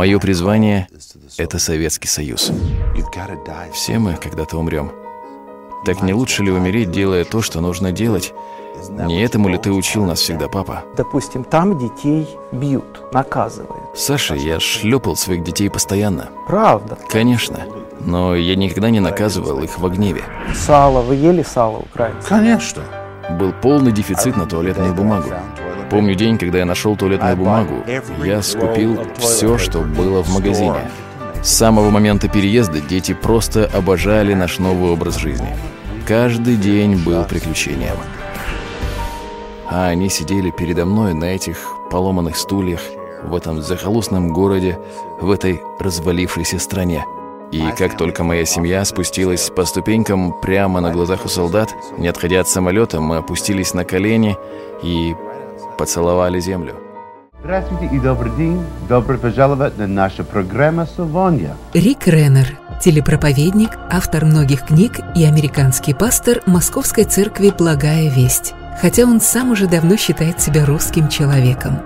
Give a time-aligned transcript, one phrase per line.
[0.00, 0.88] Мое призвание—
[1.36, 2.50] это Советский Союз.
[3.74, 4.92] Все мы когда-то умрем.
[5.84, 8.32] Так не лучше ли умереть, делая то, что нужно делать?
[8.88, 10.84] Не этому ли ты учил нас всегда, папа?
[10.96, 13.94] Допустим, там детей бьют, наказывают.
[13.94, 16.30] Саша, я шлепал своих детей постоянно.
[16.46, 16.96] Правда.
[17.10, 17.66] Конечно.
[18.00, 20.22] Но я никогда не наказывал их во гневе.
[20.54, 21.02] Сало.
[21.02, 22.26] Вы ели сало украинцев?
[22.26, 22.84] Конечно.
[23.38, 25.28] Был полный дефицит на туалетную бумагу.
[25.90, 27.84] Помню день, когда я нашел туалетную бумагу.
[28.24, 30.88] Я скупил все, что было в магазине.
[31.42, 35.48] С самого момента переезда дети просто обожали наш новый образ жизни.
[36.06, 37.96] Каждый день был приключением.
[39.68, 41.58] А они сидели передо мной на этих
[41.90, 42.80] поломанных стульях,
[43.24, 44.78] в этом захолустном городе,
[45.20, 47.04] в этой развалившейся стране.
[47.52, 52.40] И как только моя семья спустилась по ступенькам прямо на глазах у солдат, не отходя
[52.40, 54.36] от самолета, мы опустились на колени
[54.82, 55.16] и
[55.80, 56.74] поцеловали землю.
[57.40, 58.62] Здравствуйте и добрый день.
[58.86, 61.56] Добро пожаловать на нашу программу «Совонья».
[61.72, 69.22] Рик Реннер, телепроповедник, автор многих книг и американский пастор Московской церкви «Благая весть», хотя он
[69.22, 71.78] сам уже давно считает себя русским человеком.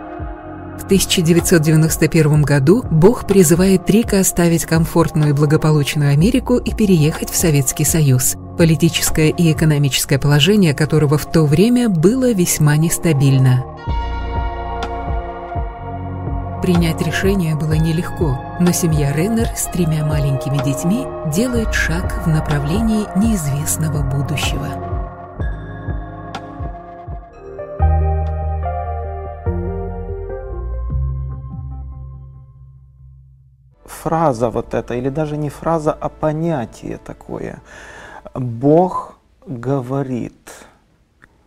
[0.78, 7.84] В 1991 году Бог призывает Рика оставить комфортную и благополучную Америку и переехать в Советский
[7.84, 13.64] Союз, политическое и экономическое положение которого в то время было весьма нестабильно.
[16.60, 23.06] Принять решение было нелегко, но семья Реннер с тремя маленькими детьми делает шаг в направлении
[23.18, 24.93] неизвестного будущего.
[34.04, 37.62] Фраза вот эта, или даже не фраза, а понятие такое.
[38.34, 40.66] Бог говорит.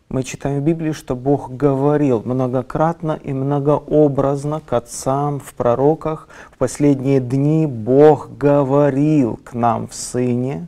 [0.10, 6.30] Мы читаем в Библии, что Бог говорил многократно и многообразно к отцам, в пророках.
[6.52, 10.68] В последние дни Бог говорил к нам в Сыне.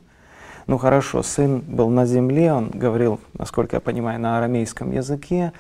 [0.68, 5.54] Ну хорошо, Сын был на земле, Он говорил, насколько я понимаю, на арамейском языке.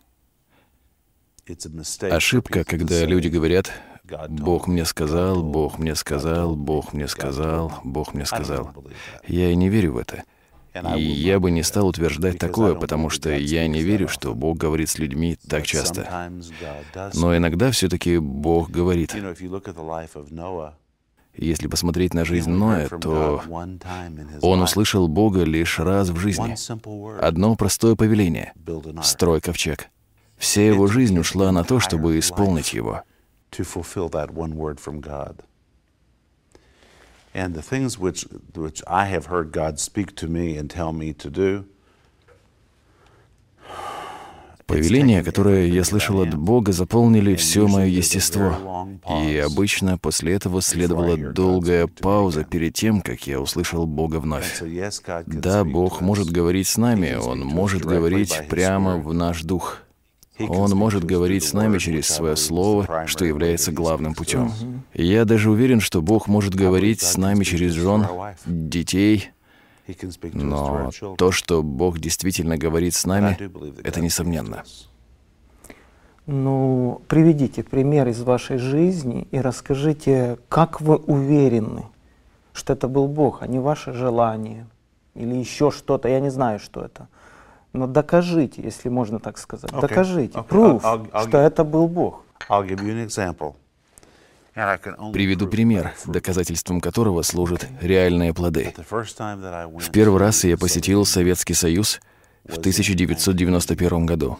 [2.11, 3.71] Ошибка, когда люди говорят,
[4.29, 8.73] Бог мне сказал, Бог мне сказал, Бог мне сказал, Бог мне сказал.
[9.27, 10.23] Я и не верю в это.
[10.97, 14.89] И я бы не стал утверждать такое, потому что я не верю, что Бог говорит
[14.89, 16.29] с людьми так часто.
[17.13, 19.15] Но иногда все-таки Бог говорит.
[21.37, 23.41] Если посмотреть на жизнь Ноя, то
[24.41, 26.55] он услышал Бога лишь раз в жизни.
[27.19, 28.53] Одно простое повеление
[29.03, 29.89] строй ковчег.
[30.37, 33.01] Вся его жизнь ушла на то, чтобы исполнить его.
[37.33, 41.11] And the things which, which I have heard God speak to me and tell me
[41.15, 41.65] to do,
[44.67, 48.87] Повеления, которые я слышал от Бога, заполнили все мое естество.
[49.23, 54.61] И обычно после этого следовала долгая пауза перед тем, как я услышал Бога вновь.
[55.27, 59.81] Да, Бог может говорить с нами, Он может говорить прямо в наш дух.
[60.39, 64.51] Он может говорить с нами через свое слово, что является главным путем.
[64.93, 68.05] Я даже уверен, что Бог может говорить с нами через жен,
[68.45, 69.29] детей,
[70.33, 74.55] но то, что Бог действительно говорит с нами, do believe that это God несомненно.
[74.55, 74.87] speaks to us.
[76.27, 81.83] Ну, приведите пример из вашей жизни и расскажите, как вы уверены,
[82.51, 84.65] что это был Бог, а не ваше желание
[85.13, 87.07] или еще что-то, я не знаю, что это.
[87.73, 89.69] Но докажите, если можно так сказать.
[89.71, 89.81] Okay.
[89.81, 90.47] Докажите, Okay.
[90.47, 92.23] пруф, I'll- I'll что это был Бог.
[92.49, 93.35] I'll give you an example.
[93.37, 94.44] And I can only
[95.11, 98.73] Приведу пример, доказательством которого служат реальные плоды.
[98.77, 101.99] В первый раз я посетил Советский Союз
[102.45, 104.39] в 1991 году.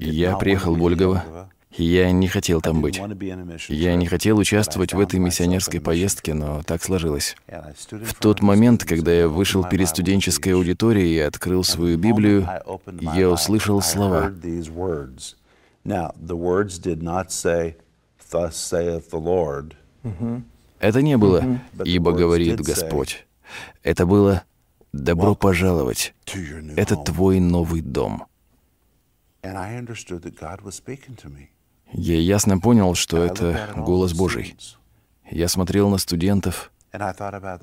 [0.00, 3.00] Я приехал в Ольгово, я не хотел там быть.
[3.68, 7.36] Я не хотел участвовать в этой миссионерской поездке, но так сложилось.
[7.46, 12.48] В тот момент, когда я вышел перед студенческой аудиторией и открыл свою Библию,
[13.14, 14.32] я услышал слова.
[20.80, 23.26] Это не было «Ибо говорит Господь».
[23.82, 24.44] Это было
[24.92, 26.14] «Добро пожаловать».
[26.76, 28.26] Это твой новый дом.
[29.42, 31.53] And I understood that God was speaking to me.
[31.92, 34.56] Я ясно понял, что это голос Божий.
[35.30, 36.70] Я смотрел на студентов,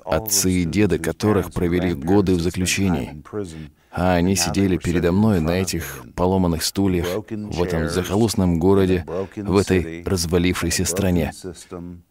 [0.06, 3.24] Отцы и деды которых провели годы в заключении,
[3.90, 9.06] а они сидели передо мной на этих поломанных стульях в этом захолустном городе,
[9.38, 11.32] в этой развалившейся стране.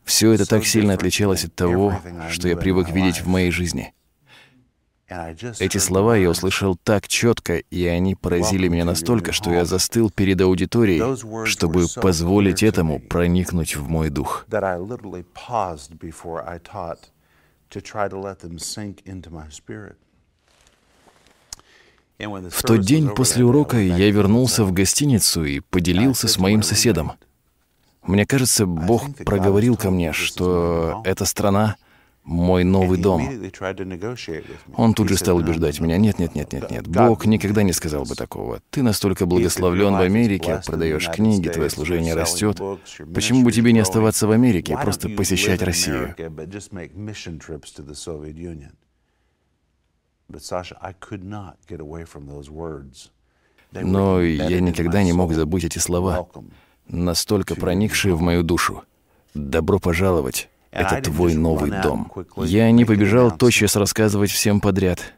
[0.05, 3.93] Все это так сильно отличалось от того, что я привык видеть в моей жизни.
[5.59, 10.41] Эти слова я услышал так четко, и они поразили меня настолько, что я застыл перед
[10.41, 14.47] аудиторией, чтобы позволить этому проникнуть в мой дух.
[22.19, 27.13] В тот день после урока я вернулся в гостиницу и поделился с моим соседом.
[28.03, 31.77] Мне кажется, Бог проговорил ко мне, что эта страна—
[32.31, 33.29] мой новый дом.
[34.77, 38.05] Он тут же стал убеждать меня, нет, нет, нет, нет, нет, Бог никогда не сказал
[38.05, 38.63] бы такого.
[38.71, 42.61] Ты настолько благословлен в Америке, продаешь книги, твое служение растет.
[43.13, 46.15] Почему бы тебе не оставаться в Америке просто посещать Россию?
[53.73, 56.29] Но я никогда не мог забыть эти слова,
[56.87, 58.85] настолько проникшие в мою душу.
[59.35, 62.11] Добро пожаловать это твой новый дом.
[62.37, 65.15] Я не побежал тотчас рассказывать всем подряд.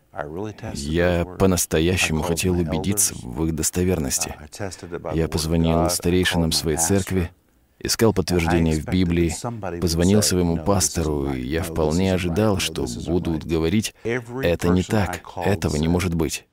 [0.74, 4.34] Я по-настоящему хотел убедиться в их достоверности.
[5.14, 7.30] Я позвонил старейшинам своей церкви,
[7.78, 9.34] искал подтверждение в Библии,
[9.80, 15.88] позвонил своему пастору, и я вполне ожидал, что будут говорить, это не так, этого не
[15.88, 16.46] может быть.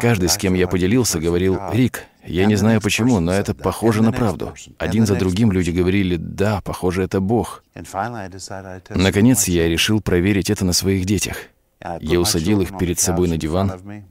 [0.00, 4.12] Каждый, с кем я поделился, говорил, «Рик, я не знаю почему, но это похоже на
[4.12, 4.54] правду».
[4.78, 7.62] Один за другим люди говорили, «Да, похоже, это Бог».
[8.90, 11.36] Наконец, я решил проверить это на своих детях.
[12.00, 14.04] Я усадил их перед собой на диван.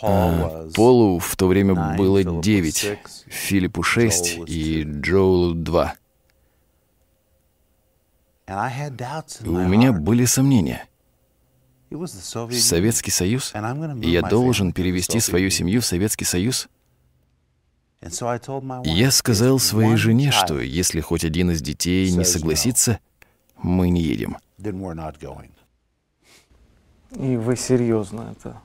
[0.00, 5.94] А, Полу в то время было девять, Филиппу шесть и Джоулу два.
[9.44, 10.86] У меня были сомнения.
[11.90, 13.52] Советский Союз?
[14.02, 16.68] И я должен перевести свою семью в Советский Союз?
[18.84, 23.00] Я сказал своей жене, что если хоть один из детей не согласится,
[23.56, 24.36] мы не едем.
[27.16, 28.60] И вы серьезно это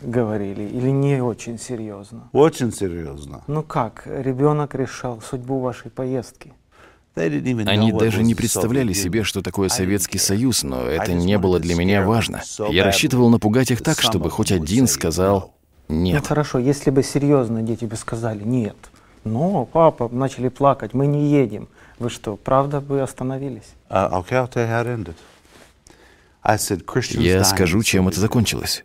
[0.00, 2.28] говорили или не очень серьезно?
[2.32, 3.42] Очень серьезно.
[3.46, 6.52] Ну как, ребенок решал судьбу вашей поездки?
[7.14, 12.02] Они даже не представляли себе, что такое Советский Союз, но это не было для меня
[12.02, 12.42] важно.
[12.70, 15.54] Я рассчитывал напугать их так, чтобы хоть один сказал
[15.88, 16.22] «нет».
[16.22, 18.76] Ну хорошо, если бы серьезно дети бы сказали «нет».
[19.24, 21.68] Но, папа, начали плакать, мы не едем.
[22.00, 23.74] Вы что, правда бы остановились?
[23.88, 24.10] Uh,
[27.22, 28.84] Я скажу, чем это закончилось.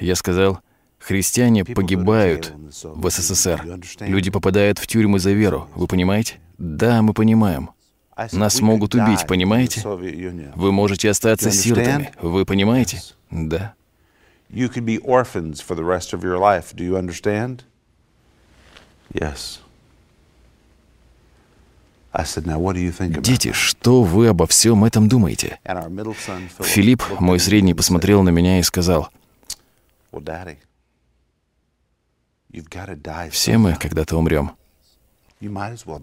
[0.00, 0.58] Я сказал,
[0.98, 2.52] христиане погибают
[2.82, 3.78] в СССР.
[4.00, 5.68] Люди попадают в тюрьмы за веру.
[5.76, 6.40] Вы понимаете?
[6.60, 7.70] Да, мы понимаем.
[8.32, 9.80] Нас могут убить, понимаете?
[9.82, 13.02] Вы можете остаться сиротами, вы понимаете?
[13.30, 13.74] Да.
[14.50, 16.74] You could be orphans for the rest of your life.
[16.74, 17.60] Do you understand?
[19.12, 19.60] Yes.
[22.12, 25.60] Дети, что вы обо всем этом думаете?
[26.58, 29.08] Филипп, мой средний, посмотрел на меня и сказал,
[33.30, 34.59] все мы когда-то умрем.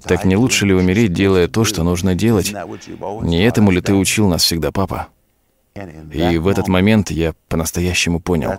[0.08, 2.54] Так не лучше ли умереть, делая то, что нужно делать?
[3.22, 5.08] Не этому ли ты учил нас всегда, папа?
[6.12, 8.54] И в этот момент я по-настоящему понял.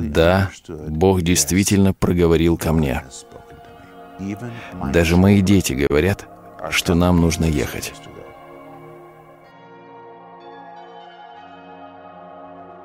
[0.00, 0.50] Да,
[0.88, 3.02] Бог действительно проговорил ко мне.
[4.92, 6.28] Даже мои дети говорят,
[6.70, 7.92] что нам нужно ехать.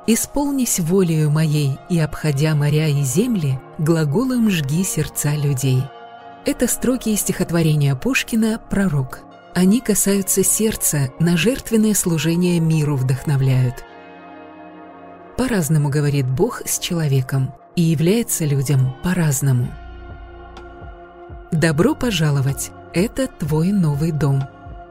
[0.05, 5.81] «Исполнись волею моей, и, обходя моря и земли, глаголом жги сердца людей».
[6.45, 9.19] Это строки из стихотворения Пушкина «Пророк».
[9.55, 13.85] Они касаются сердца, на жертвенное служение миру вдохновляют.
[15.37, 19.69] По-разному говорит Бог с человеком и является людям по-разному.
[21.53, 22.71] «Добро пожаловать!
[22.93, 24.43] Это твой новый дом».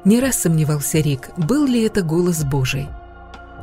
[0.07, 2.89] Не раз сомневался Рик, был ли это голос Божий.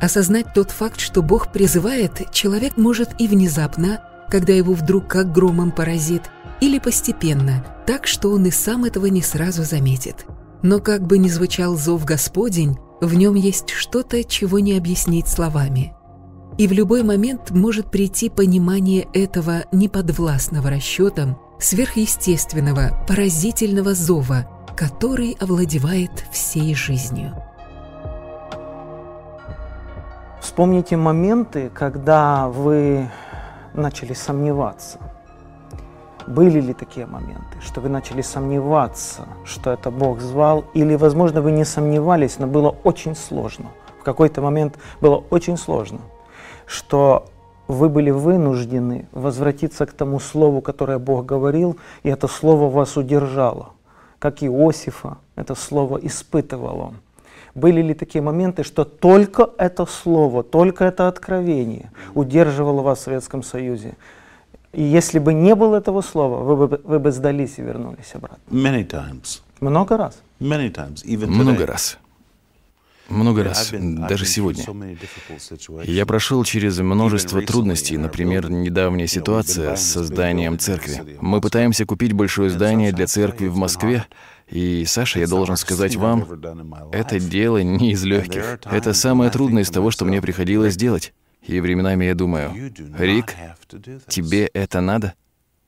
[0.00, 5.72] Осознать тот факт, что Бог призывает, человек может и внезапно, когда его вдруг как громом
[5.72, 6.30] поразит–
[6.60, 10.26] или постепенно, так что он и сам этого не сразу заметит.
[10.62, 15.94] Но как бы ни звучал зов Господень, в нем есть что-то, чего не объяснить словами.
[16.58, 26.10] И в любой момент может прийти понимание этого неподвластного расчетам, сверхъестественного, поразительного зова, который овладевает
[26.30, 27.34] всей жизнью.
[30.42, 33.08] Вспомните моменты, когда вы
[33.74, 34.98] начали сомневаться–
[36.30, 41.50] Были ли такие моменты, что вы начали сомневаться, что это Бог звал, или, возможно, вы
[41.50, 43.66] не сомневались, но было очень сложно?
[43.98, 45.98] В какой-то момент было очень сложно,
[46.66, 47.26] что
[47.66, 53.70] вы были вынуждены возвратиться к тому слову, которое Бог говорил, и это слово вас удержало.
[54.20, 56.94] Как Иосифа, это слово испытывал он.
[57.56, 63.42] Были ли такие моменты, что только это слово, только это откровение удерживало вас в Советском
[63.42, 63.96] Союзе?
[64.72, 68.38] И если бы не было этого слова, вы бы, вы бы сдались и вернулись обратно.
[68.50, 69.42] Many times.
[69.60, 70.22] Много раз.
[70.40, 71.04] Many times.
[71.04, 71.66] Even Много today.
[71.66, 71.98] раз.
[73.08, 74.64] Много раз, been- I've даже сегодня.
[75.82, 81.18] Я прошел через множество трудностей, например, недавняя ситуация с созданием церкви.
[81.20, 84.06] Мы пытаемся купить большое здание для церкви в Москве.
[84.48, 86.24] И, Саша, я должен сказать вам,
[86.92, 88.60] это дело не из легких.
[88.64, 91.12] Это самое трудное из того, что мне приходилось делать.
[91.42, 93.34] И временами я думаю, Рик,
[94.08, 95.14] тебе это надо?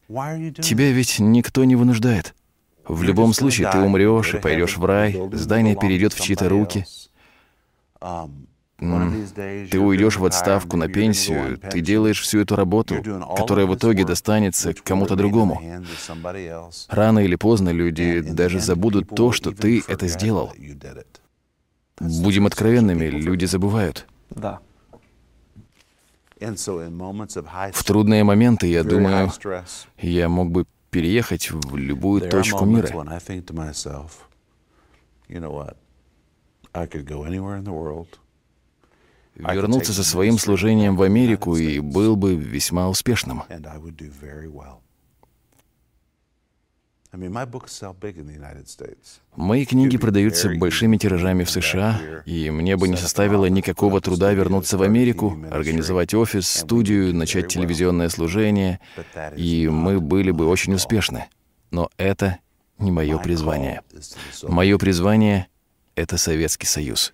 [0.09, 2.35] Тебя ведь никто не вынуждает.
[2.87, 6.85] В любом случае, ты умрешь и пойдешь в рай, здание перейдет в чьи-то руки.
[8.01, 8.47] Um,
[9.71, 12.97] Ты уйдешь в отставку на пенсию, ты делаешь всю эту работу,
[13.37, 15.63] которая в итоге достанется кому-то другому.
[16.89, 20.53] Рано или поздно люди даже забудут то, что ты это сделал.
[22.01, 24.07] Будем откровенными, люди забывают.
[24.31, 24.59] Да.
[24.59, 25.21] And so in
[25.69, 26.32] moments of high
[27.75, 29.31] В трудные моменты, я думаю,
[29.99, 32.89] я мог бы переехать в любую точку мира.
[39.35, 43.43] Вернуться со своим служением в Америку и был бы весьма успешным.
[49.37, 54.79] Мои книги продаются большими тиражами в США, и мне бы не составило никакого труда вернуться
[54.79, 58.81] в Америку, организовать офис, студию, начать телевизионное служение,
[59.37, 61.27] и мы были бы очень успешны.
[61.71, 62.39] Но это
[62.79, 63.83] не мое призвание.
[64.45, 65.49] Мое призвание—
[65.95, 67.13] это Советский Союз.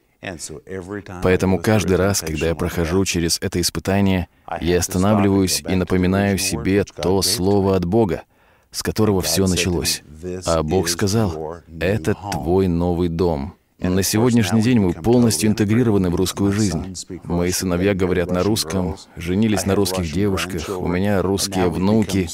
[1.25, 4.29] Поэтому каждый раз, когда я прохожу через это испытание,
[4.61, 8.23] я останавливаюсь и напоминаю себе то слово от Бога,
[8.71, 10.03] с которого все началось.
[10.23, 13.55] "This А Бог сказал, это home." твой новый дом.
[13.79, 16.97] На сегодняшний день мы полностью интегрированы в русскую жизнь.
[17.23, 22.29] Мои сыновья говорят на русском, женились на русских девушках, у меня русские внуки.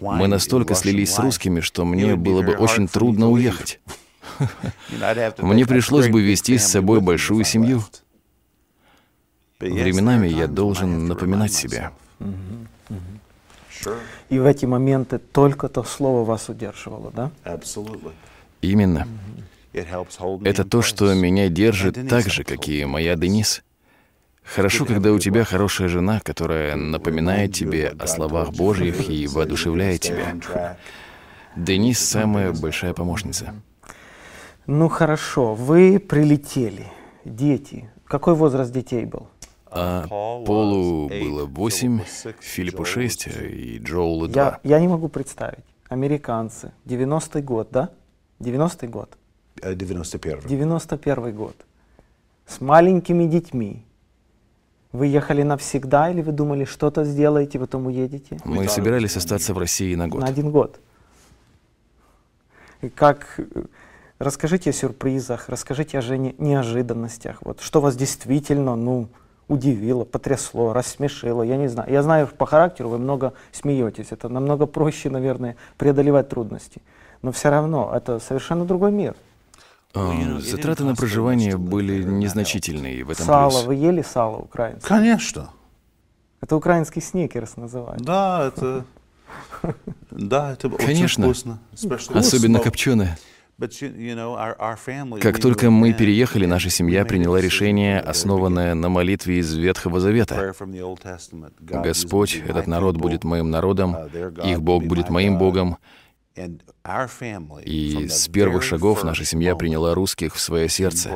[0.00, 3.80] Мы настолько слились с русскими, что мне было бы очень трудно уехать.
[5.38, 7.84] Мне пришлось бы вести с собой большую семью.
[9.60, 11.90] Временами я должен напоминать себе.
[12.20, 12.30] myself.
[13.70, 17.30] Sure, И в эти моменты только то слово вас удерживало, да?
[18.62, 19.06] Именно.
[19.74, 23.16] Me Это то, что меня держит так же, как и моя.
[23.16, 23.62] Денис.
[24.44, 30.76] Хорошо, когда у тебя хорошая жена, которая напоминает тебе о словах Божьих и воодушевляет тебя.
[31.56, 33.54] Денис— самая большая помощница.
[34.66, 36.86] Ну хорошо, вы прилетели,
[37.24, 37.90] дети.
[38.06, 39.28] Какой возраст детей был?
[39.76, 40.06] А
[40.44, 42.00] Полу было восемь,
[42.40, 44.60] Филиппу шесть, и Джоулу Я, два.
[44.62, 45.64] я не могу представить.
[45.88, 47.90] Американцы, 90-й год, да?
[48.40, 49.16] 90-й год.
[49.62, 50.40] Э, 91.
[50.46, 51.56] 91 год.
[52.46, 53.82] С маленькими детьми.
[54.92, 58.38] Вы ехали навсегда или вы думали, что-то сделаете, потом уедете?
[58.44, 60.24] Мы собирались остаться в России на На год.
[60.24, 60.80] один год.
[62.82, 63.34] И как...
[63.38, 63.44] э,
[64.20, 67.38] Расскажите о сюрпризах, расскажите о неожиданностях.
[67.42, 69.08] Вот что вас действительно, ну,
[69.48, 71.90] удивило, потрясло, рассмешило, я не знаю.
[71.92, 74.08] Я знаю, по характеру вы много смеетесь.
[74.10, 76.80] Это намного проще, наверное, преодолевать трудности.
[77.22, 79.14] Но все равно это совершенно другой мир.
[79.94, 83.64] А, Затраты на проживание были незначительные, в этом Сало, плюс.
[83.64, 84.88] вы ели сало украинское?
[84.88, 85.50] Конечно.
[86.40, 88.02] Это украинский сникерс называют.
[88.02, 88.84] Да, это...
[90.10, 91.24] Да, это очень Конечно.
[91.24, 91.58] вкусно.
[91.72, 93.18] Especially with Особенно копченое.
[95.20, 100.54] Как только мы переехали, наша семья приняла решение, основанное на молитве из Ветхого Завета.
[101.60, 105.38] Господь, этот народ будет моим народом, uh, их Бог будет моим.
[105.38, 105.78] Богом.
[107.64, 111.10] И с первых шагов наша семья приняла русских в свое сердце.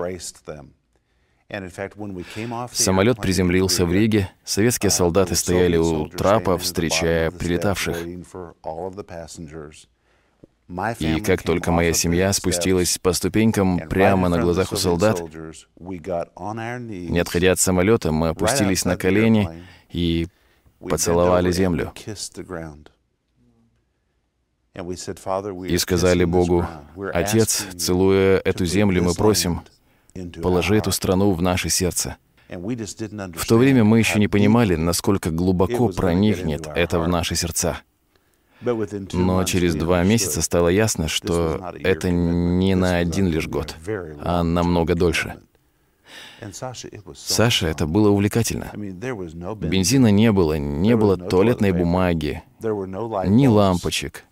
[2.73, 7.97] Самолет приземлился в Риге, советские uh, солдаты стояли у трапа, встречая прилетавших.
[10.98, 15.22] И как только моя семья спустилась по ступенькам прямо на глазах у солдат,
[15.78, 19.48] не отходя от самолета, мы опустились на колени
[19.90, 20.28] и
[20.78, 21.92] поцеловали землю.
[21.94, 22.90] we kissed the ground.
[24.75, 26.66] And we said, "Father, we и сказали Богу,
[27.12, 29.62] «Отец, целуя эту землю, мы просим,
[30.42, 30.94] положи эту heart».
[30.94, 32.16] страну в наше сердце».
[32.48, 37.80] В то время мы еще не понимали, насколько глубоко проникнет это в наши сердца.
[38.60, 43.76] Но через два месяца стало ясно, что это не на один лишь год,
[44.20, 45.36] а намного дольше.
[47.14, 48.70] Саша, это было увлекательно.
[48.74, 54.24] Бензина не было, не было туалетной бумаги, ни лампочек.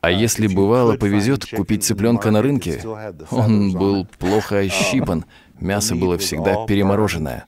[0.00, 2.82] А если бывало повезет купить цыпленка на рынке,
[3.30, 5.24] он был плохо ощипан,
[5.60, 7.46] мясо было всегда перемороженное.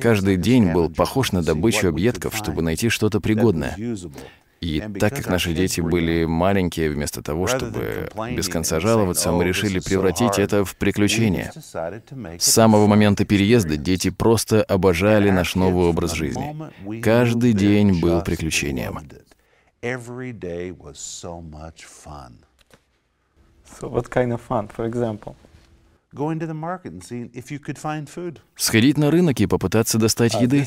[0.00, 3.76] Каждый день был похож на добычу объедков, чтобы найти что-то пригодное.
[4.60, 9.78] И так как наши дети были маленькие, вместо того, чтобы без конца жаловаться, мы решили
[9.78, 11.52] превратить это в приключение.
[11.54, 16.56] С самого момента переезда дети просто обожали наш новый образ жизни.
[17.00, 18.98] Каждый день был приключением.
[23.80, 25.36] So what kind of fun, for example?
[28.56, 30.64] Сходить на рынок и попытаться достать еды.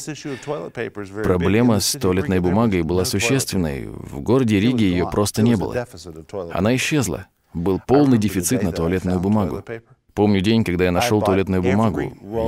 [1.23, 3.87] Проблема с туалетной бумагой была существенной.
[3.87, 5.87] В городе Риге ее просто не было.
[6.51, 7.27] Она исчезла.
[7.53, 9.63] Был полный дефицит на туалетную бумагу.
[10.13, 12.01] Помню день, когда я нашел туалетную бумагу.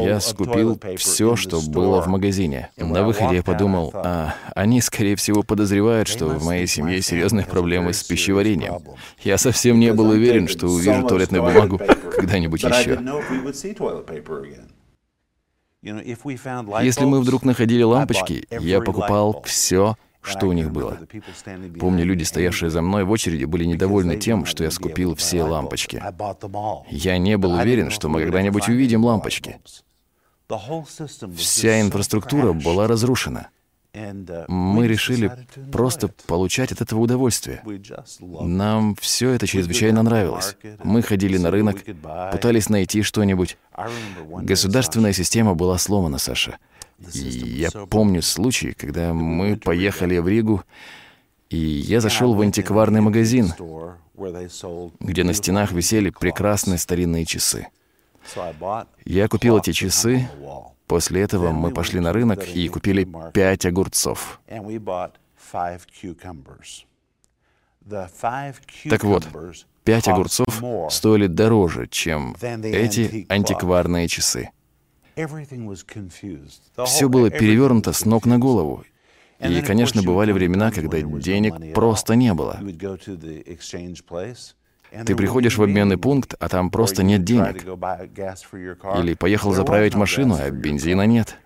[0.06, 2.70] Я скупил все, что было в магазине.
[2.78, 7.94] На выходе я подумал, а, они, скорее всего, подозревают, что в моей семье серьезные проблемы
[7.94, 8.80] с пищеварением.
[9.22, 11.80] Я совсем не был уверен, что увижу туалетную бумагу
[12.16, 13.00] когда-нибудь еще.
[16.82, 21.00] Если мы вдруг находили лампочки, я покупал все, что у них было.
[21.80, 26.02] Помню, люди, стоявшие за мной в очереди, были недовольны тем, что я скупил все лампочки.
[26.90, 29.60] Я не был уверен, что мы когда-нибудь увидим лампочки.
[31.38, 33.50] Вся инфраструктура была разрушена.
[34.48, 35.32] Мы решили
[35.72, 37.62] просто получать от этого удовольствие.
[38.20, 40.58] Нам все это чрезвычайно нравилось.
[40.84, 41.78] Мы ходили на рынок,
[42.32, 43.58] пытались найти что-нибудь.
[44.42, 46.58] Государственная система была сломана, Саша.
[47.14, 50.64] И я помню случай, когда мы поехали в Ригу,
[51.50, 53.54] и я зашел в антикварный магазин,
[55.00, 57.68] где на стенах висели прекрасные старинные часы.
[59.06, 60.30] Я купил эти часы,
[60.88, 64.40] после этого мы пошли на рынок и купили пять огурцов.
[68.90, 69.28] Так вот,
[69.84, 74.52] пять огурцов стоили дороже, чем эти антикварные часы.
[76.86, 78.84] Все было перевернуто с ног на голову.
[79.40, 82.60] И, конечно, бывали времена, когда денег просто не было.
[85.06, 87.64] Ты приходишь в обменный пункт, а там просто нет денег.
[89.00, 91.38] Или поехал заправить машину, а бензина нет.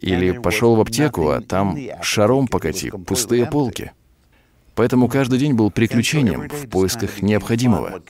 [0.00, 3.92] Или пошел в аптеку, а там шаром покати, пустые полки.
[4.74, 8.00] Поэтому каждый день был приключением в поисках необходимого.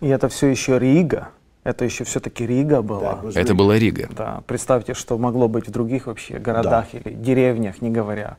[0.00, 1.30] И это все еще Рига.
[1.68, 3.20] Это еще все-таки Рига была.
[3.34, 4.08] Это была Рига.
[4.16, 6.98] Да, представьте, что могло быть в других вообще городах да.
[6.98, 8.38] или деревнях, не говоря.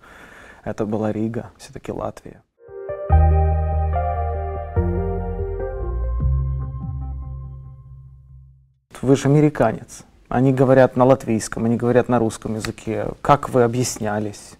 [0.63, 2.41] Это была Рига, все-таки Латвия.
[8.99, 10.05] Вы же американец.
[10.27, 13.09] Они говорят на латвийском, они говорят на русском языке.
[13.21, 14.53] Как вы объяснялись?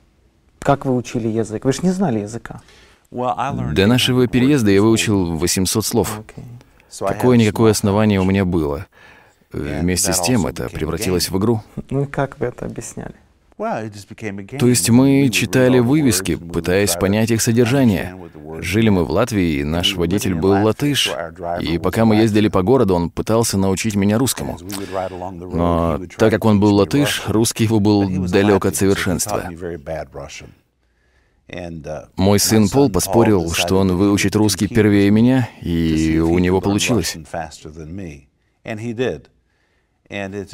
[0.60, 1.66] Как вы учили язык?
[1.66, 2.62] Вы же не знали языка.
[3.10, 6.20] До нашего переезда я выучил 800 слов.
[6.20, 6.44] Okay.
[7.00, 8.88] Какое-никакое основание у меня было.
[9.52, 11.62] Вместе с тем это превратилось в игру.
[11.90, 13.16] Ну и как вы это объясняли?
[13.58, 18.16] То есть мы читали вывески, пытаясь понять их содержание.
[18.62, 21.12] Жили мы в Латвии, и наш водитель был латыш,
[21.62, 24.58] и пока мы ездили по городу, он пытался научить меня русскому.
[25.40, 29.50] Но так как он был латыш, русский его был далек от совершенства.
[31.50, 37.18] Uh, Мой сын Пол поспорил, что он выучит русский первее меня, и у него получилось.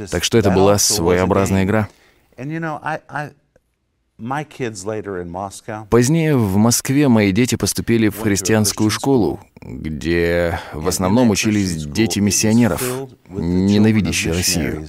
[0.09, 1.89] Так что это была своеобразная игра.
[5.89, 12.81] Позднее в Москве мои дети поступили в христианскую школу, где в основном учились дети миссионеров,
[13.27, 14.87] ненавидящие Россию.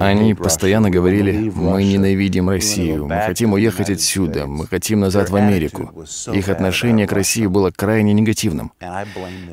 [0.00, 5.92] Они постоянно говорили, мы ненавидим Россию, мы хотим уехать отсюда, мы хотим назад в Америку.
[6.32, 8.72] Их отношение к России было крайне негативным.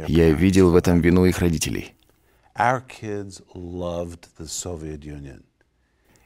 [0.08, 1.94] Я видел в этом вину их родителей.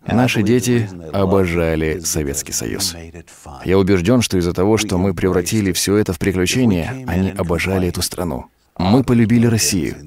[0.06, 2.96] Наши дети обожали Советский Союз.
[3.66, 8.02] Я убежден, что из-за того, что мы превратили все это в приключение, они обожали эту
[8.02, 8.46] страну.
[8.80, 9.98] Мы полюбили Россию.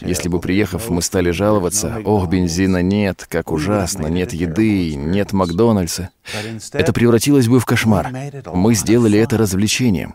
[0.00, 6.08] Если бы, приехав, мы стали жаловаться, «Ох, бензина нет, как ужасно, нет еды, нет Макдональдса»,
[6.72, 8.10] это превратилось бы в кошмар.
[8.46, 10.14] Мы сделали это развлечением.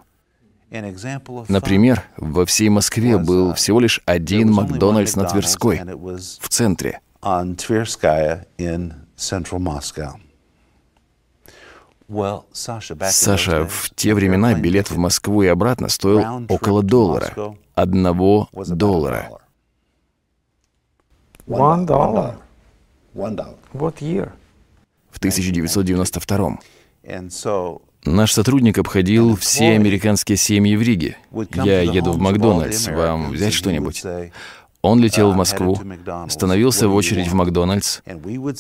[1.48, 7.00] Например, во всей Москве был всего лишь один Макдональдс на Тверской, в центре.
[13.10, 17.56] Саша, в те времена билет в Москву и обратно стоил около доллара.
[17.74, 19.30] Одного доллара.
[21.48, 22.36] One dollar.
[23.16, 23.56] One dollar.
[23.74, 24.32] What year?
[25.12, 26.58] В 1992
[27.04, 31.18] And so Наш сотрудник обходил все американские семьи в Риге.
[31.54, 34.04] Я еду в Макдональдс, вам взять что-нибудь?
[34.84, 35.80] Он летел в uh, Москву,
[36.28, 37.34] становился в очередь в?
[37.34, 38.02] Макдональдс,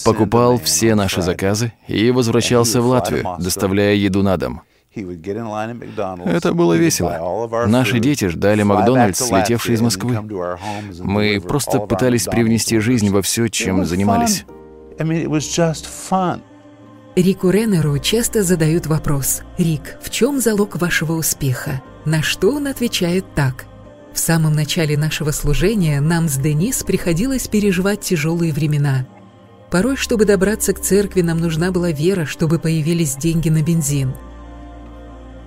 [0.05, 4.61] покупал все наши заказы и возвращался в Латвию, доставляя еду на дом.
[4.95, 7.49] Это было весело.
[7.67, 10.17] Наши дети ждали Макдональдс, to Latvia, летевший из Москвы.
[10.99, 14.45] Мы просто пытались привнести жизнь во все, чем занимались.
[17.15, 23.25] Рику Реннеру часто задают вопрос «Рик, в чем залог вашего успеха?» На что он отвечает
[23.35, 23.65] так
[24.13, 29.07] «В самом начале нашего служения нам с Денис приходилось переживать тяжелые времена.
[29.71, 34.13] Порой, чтобы добраться к церкви, нам нужна была вера, чтобы появились деньги на бензин.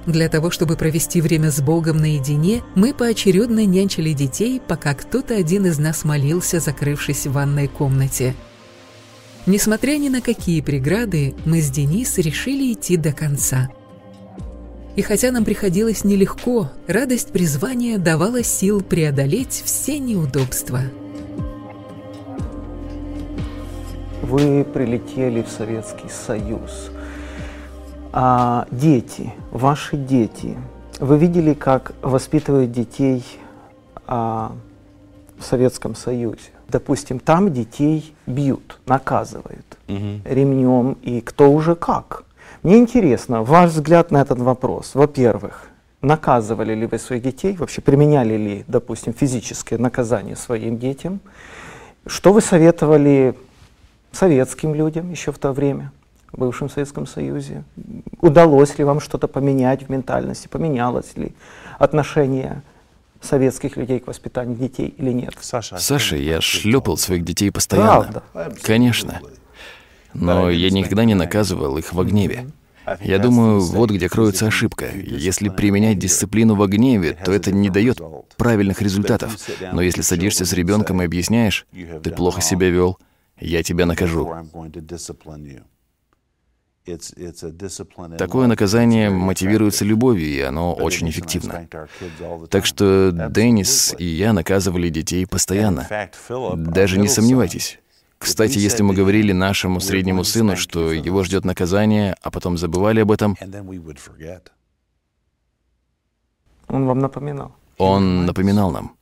[0.06, 5.66] Для того, чтобы провести время с Богом наедине, мы поочередно нянчили детей, пока кто-то один
[5.66, 8.34] из нас молился, закрывшись в ванной комнате.
[9.46, 13.68] Несмотря ни на какие преграды, мы с Денис решили идти до конца.
[14.96, 20.80] И хотя нам приходилось нелегко, радость призвания давала сил преодолеть все неудобства.
[24.22, 26.90] Вы прилетели в Советский Союз.
[28.12, 30.56] А дети, ваши дети,
[30.98, 33.22] вы видели, как воспитывают детей
[34.06, 34.56] а,
[35.38, 36.50] в Советском Союзе?
[36.68, 42.25] Допустим, там детей бьют, наказывают ремнем, и кто уже как.
[42.66, 44.96] Мне интересно, ваш взгляд на этот вопрос.
[44.96, 45.68] Во-первых,
[46.02, 51.20] наказывали ли вы своих детей, вообще применяли ли, допустим, физическое наказание своим детям?
[52.08, 53.36] Что вы советовали
[54.10, 55.92] советским людям еще в то время,
[56.32, 57.62] в бывшем Советском Союзе?
[58.20, 60.48] Удалось ли вам что-то поменять в ментальности?
[60.48, 61.34] Поменялось ли
[61.78, 62.62] отношение
[63.20, 65.34] советских людей к воспитанию детей или нет?
[65.40, 68.24] Sasha, I Саша, я шлепал своих детей постоянно.
[68.32, 68.56] Правда?
[68.60, 69.20] Конечно.
[70.20, 72.46] Но я никогда не наказывал их во гневе.
[73.00, 74.86] Я думаю, вот где кроется ошибка.
[74.94, 78.00] Если применять дисциплину во гневе, то это не дает
[78.36, 79.36] правильных результатов.
[79.72, 81.66] Но если садишься с ребенком и объясняешь,
[82.02, 82.98] ты плохо себя вел,
[83.40, 84.32] я тебя накажу.
[88.16, 91.68] Такое наказание мотивируется любовью, и оно очень эффективно.
[92.48, 95.88] Так что Деннис и я наказывали детей постоянно.
[96.28, 97.80] our Даже не сомневайтесь.
[98.18, 103.12] Кстати, если мы говорили нашему среднему сыну, что его ждет наказание, а потом забывали об
[103.12, 103.36] этом.
[106.68, 107.54] Он вам напоминал.
[107.78, 108.96] он напоминал нам.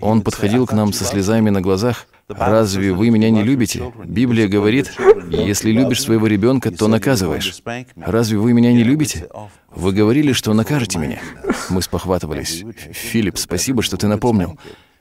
[0.00, 2.06] Он подходил "I к нам со слезами me." на глазах.
[2.28, 3.92] «Разве вы меня не любите?
[4.04, 4.92] Библия говорит,
[5.30, 7.62] если любишь своего ребенка, то наказываешь.
[7.94, 9.28] Разве вы меня не любите?
[9.70, 11.20] Вы говорили, что накажете меня».
[11.70, 12.64] Мы спохватывались.
[12.92, 14.58] «Филипп, спасибо, что ты напомнил».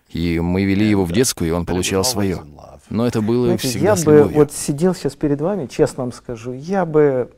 [0.10, 2.44] И мы вели его в детскую, и он получал свое.
[2.90, 6.12] Но это было Знаете, всегда я с бы вот сидел сейчас перед вами, честно вам
[6.12, 7.32] скажу, я бы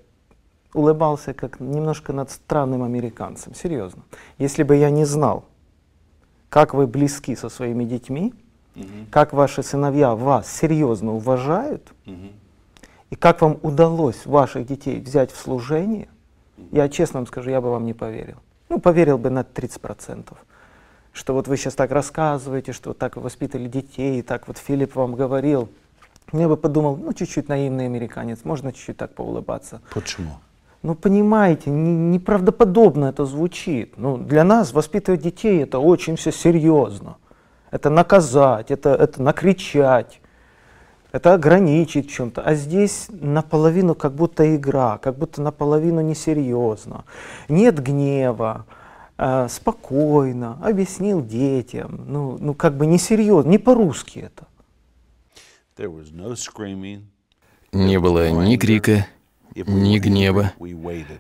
[0.73, 4.03] улыбался как немножко над странным американцем, серьезно.
[4.37, 5.45] Если бы я не знал,
[6.49, 8.33] как вы близки со своими детьми,
[9.09, 11.93] как ваши сыновья вас серьезно уважают,
[13.09, 16.09] и как вам удалось ваших детей взять в служение,
[16.71, 18.37] я честно вам скажу, я бы вам не поверил.
[18.69, 20.25] Ну, поверил бы на 30%.
[21.17, 24.59] Что вот вы сейчас так рассказываете, что вот так вы воспитали детей, и так вот
[24.59, 25.67] Филипп вам говорил.
[26.31, 29.81] Я бы подумал, ну, чуть-чуть наивный американец, можно чуть-чуть так поулыбаться.
[29.95, 30.37] Почему?
[30.83, 33.97] Ну, понимаете, не- неправдоподобно это звучит.
[33.97, 37.17] Ну, для нас воспитывать детей это очень все серьезно.
[37.71, 40.21] Это наказать, это, это накричать,
[41.11, 42.43] это ограничить чем-то.
[42.43, 47.05] А здесь наполовину как будто игра, как будто наполовину несерьезно.
[47.49, 48.67] Нет гнева,
[49.17, 52.05] э, спокойно, объяснил детям.
[52.07, 54.47] Ну, ну как бы несерьезно, не по-русски это.
[57.71, 59.07] Не было ни крика,
[59.65, 60.53] ни гнева.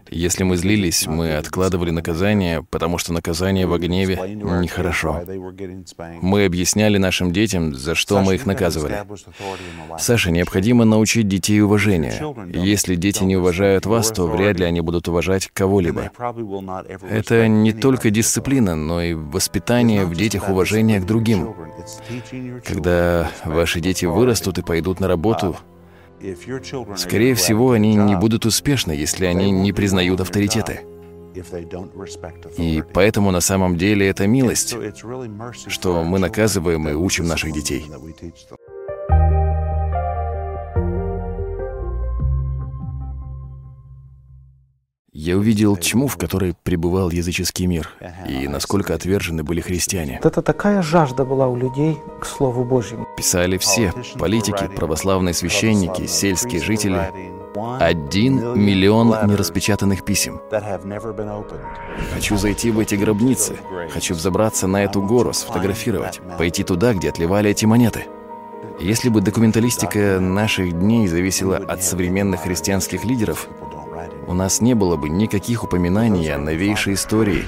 [0.09, 5.23] Если мы злились, мы откладывали наказание, потому что наказание во гневе нехорошо.
[6.21, 9.03] Мы объясняли нашим детям, за что мы их наказывали.
[9.97, 12.35] Саша, необходимо научить детей уважению.
[12.53, 16.11] Если дети не уважают вас, то вряд ли они будут уважать кого-либо.
[17.09, 21.53] Это не только дисциплина, но и воспитание в детях уважения к другим.
[22.65, 25.55] Когда ваши дети вырастут и пойдут на работу,
[26.95, 30.81] Скорее всего, они не будут успешны, если они не признают авторитеты.
[32.57, 34.75] И поэтому на самом деле это милость.
[35.67, 37.85] Что мы наказываем и учим наших детей.
[45.19, 47.89] Я увидел тьму, в которой пребывал языческий мир,
[48.29, 50.19] и насколько отвержены были христиане.
[50.21, 53.07] Вот это такая жажда была у людей к Слову Божьему.
[53.17, 57.11] Писали все– политики, православные священники, сельские жители.
[57.79, 60.39] Один миллион нераспечатанных писем.
[62.13, 63.57] Хочу зайти в эти гробницы.
[63.91, 66.21] Хочу взобраться на эту гору, сфотографировать.
[66.37, 68.05] Пойти туда, где отливали эти монеты.
[68.79, 73.49] Если бы документалистика наших дней зависела от современных христианских лидеров,
[74.27, 77.45] у нас не было бы никаких упоминаний о новейшей истории.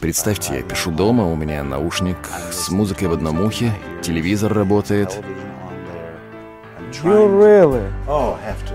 [0.00, 2.18] Представьте, я пишу дома, у меня наушник
[2.50, 5.20] с музыкой в одном ухе, телевизор работает.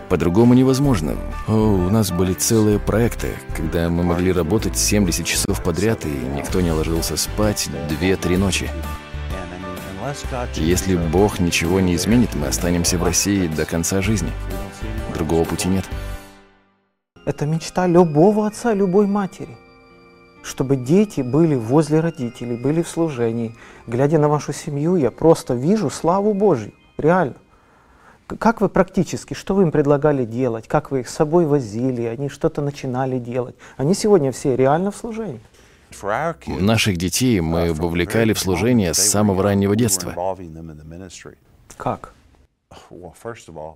[0.09, 1.15] По-другому невозможно.
[1.47, 6.61] О, у нас были целые проекты, когда мы могли работать 70 часов подряд, и никто
[6.61, 8.69] не ложился спать 2-3 ночи.
[10.55, 14.31] Если Бог ничего не изменит, мы останемся в России до конца жизни.
[15.13, 15.85] Другого пути нет.
[17.25, 19.57] Это мечта любого отца, любой матери.
[20.43, 23.55] Чтобы дети были возле родителей, были в служении.
[23.85, 26.73] Глядя на вашу семью, я просто вижу славу Божью.
[26.97, 27.35] Реально.
[28.39, 30.67] Как вы практически, что вы им предлагали делать?
[30.67, 32.03] Как вы их с собой возили?
[32.03, 33.55] Они что-то начинали делать?
[33.77, 35.41] Они сегодня все реально в служении.
[36.47, 40.15] Наших детей мы вовлекали в служение с самого раннего детства.
[41.77, 42.13] Как?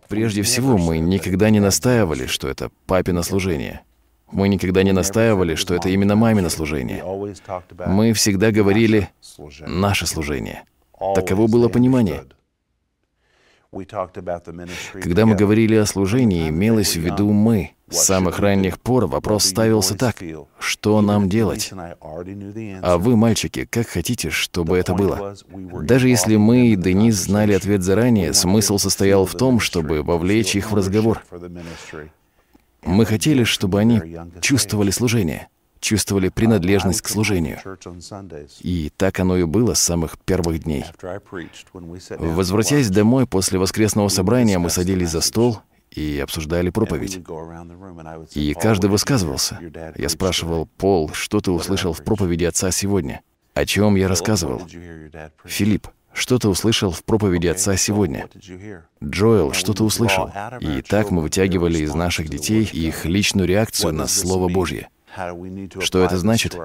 [0.08, 3.82] Прежде всего, мы никогда не настаивали, что это папино служение.
[4.32, 7.04] Мы никогда не настаивали, что это именно мамино служение.
[7.88, 9.10] Мы всегда говорили
[9.68, 10.64] «наше служение».
[11.14, 12.24] Таково было понимание.
[14.94, 17.72] Когда мы говорили о служении, имелось в виду мы.
[17.90, 20.16] С самых ранних пор вопрос ставился так,
[20.58, 21.72] что нам делать?
[22.82, 25.36] А вы, мальчики, как хотите, чтобы это было?
[25.84, 30.72] Даже если мы и Денис знали ответ заранее, смысл состоял в том, чтобы вовлечь их
[30.72, 31.24] в разговор.
[32.84, 34.02] Мы хотели, чтобы они
[34.42, 35.48] чувствовали служение,
[35.80, 37.60] чувствовали принадлежность к служению.
[38.62, 40.86] И так оно и было с самых первых дней.
[42.18, 45.60] Возвратясь домой после воскресного собрания, мы садились за стол
[45.92, 47.20] и обсуждали проповедь.
[48.34, 49.60] И каждый высказывался.
[49.96, 53.22] Я спрашивал, Пол, что ты услышал в проповеди отца сегодня?
[53.54, 54.62] О чем я рассказывал?
[55.46, 58.30] Филипп, что ты услышал в проповеди отца сегодня?
[59.04, 60.32] Джоэл, что ты услышал?
[60.60, 64.90] И так мы вытягивали из наших детей их личную реакцию на Слово Божье.
[65.80, 66.58] Что это значит?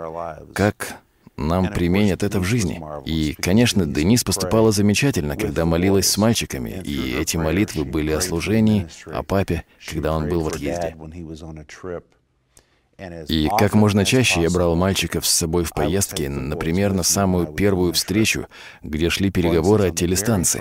[0.55, 0.97] Как
[1.37, 2.83] нам применят это в жизни?
[3.07, 8.89] И, конечно, Денис поступала замечательно, когда молилась с мальчиками, и эти молитвы были о служении,
[9.07, 10.97] о папе, когда он был в отъезде.
[13.29, 17.95] И как можно чаще я брал мальчиков с собой в поездки, например, на самую первую
[17.95, 18.47] встречу,
[18.83, 20.61] где шли переговоры о телестанции.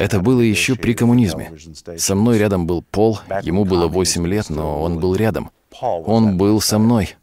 [0.00, 1.52] Это было еще при коммунизме.
[1.96, 5.50] Со мной рядом был Пол, ему было 8 лет, но он был рядом.
[5.80, 7.16] Он был со мной,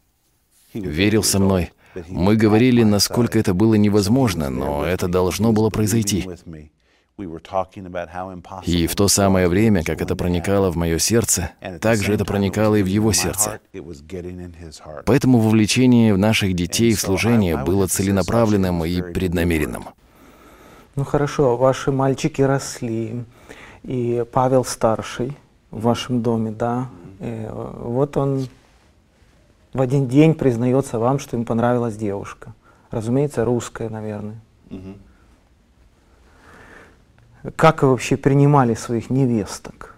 [0.74, 1.72] верил со мной.
[2.08, 6.26] Мы говорили, насколько это было невозможно, но это должно было произойти.
[8.64, 12.82] И в то самое время, как это проникало в мое сердце, также это проникало и
[12.82, 13.60] в его сердце.
[15.04, 19.84] Поэтому вовлечение наших детей в служение было целенаправленным и преднамеренным.
[20.94, 23.24] Ну хорошо, ваши мальчики росли,
[23.82, 25.36] и Павел старший
[25.70, 26.88] в вашем доме, да,
[27.22, 28.48] вот он
[29.72, 32.52] в один день признается вам, что ему понравилась девушка.
[32.90, 34.40] Разумеется, русская, наверное.
[37.56, 39.96] Как вы вообще принимали своих невесток?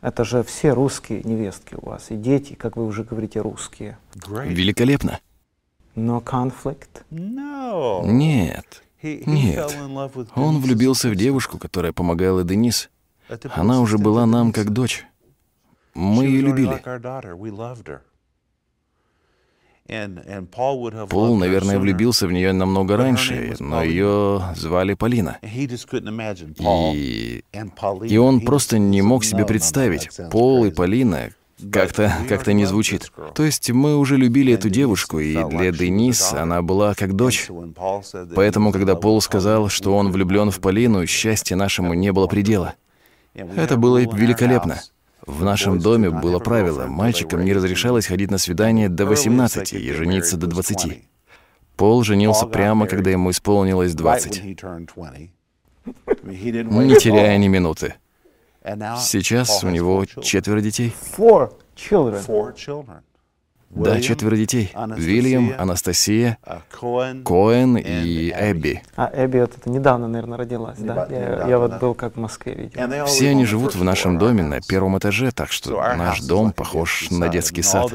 [0.00, 3.98] Это же все русские невестки у вас, и дети, как вы уже говорите, русские.
[4.14, 5.20] Великолепно.
[5.94, 7.04] Но конфликт?
[7.10, 9.76] Нет, нет.
[10.36, 12.90] Он влюбился в девушку, которая помогала Денис.
[13.50, 15.04] Она уже была нам как дочь.
[15.98, 16.80] Мы ее любили.
[21.08, 25.38] Пол, наверное, влюбился в нее намного раньше, но ее звали Полина.
[25.42, 27.42] И,
[28.04, 30.08] и он просто не мог себе представить.
[30.30, 31.30] Пол и Полина
[31.72, 33.10] как-то как не звучит.
[33.34, 37.48] То есть мы уже любили эту девушку, и для Денис она была как дочь.
[38.36, 42.76] Поэтому, когда Пол сказал, что он влюблен в Полину, счастья нашему не было предела.
[43.34, 44.80] Это было великолепно.
[45.28, 50.38] В нашем доме было правило, мальчикам не разрешалось ходить на свидание до 18 и жениться
[50.38, 51.02] до 20.
[51.76, 54.42] Пол женился прямо, когда ему исполнилось 20,
[56.24, 57.94] не теряя ни минуты.
[58.98, 60.94] Сейчас у него четверо детей.
[63.70, 64.72] Да, четверо детей.
[64.96, 66.38] Вильям, Анастасия,
[66.80, 68.30] Cohen, Коэн и.
[68.30, 68.82] Эбби.
[68.96, 71.06] А Эбби вот это недавно, наверное, родилась, да?
[71.10, 73.06] Я, я вот был как в Москве видел.
[73.06, 77.28] Все они живут в нашем доме на первом этаже, так что наш дом похож на
[77.28, 77.92] детский сад.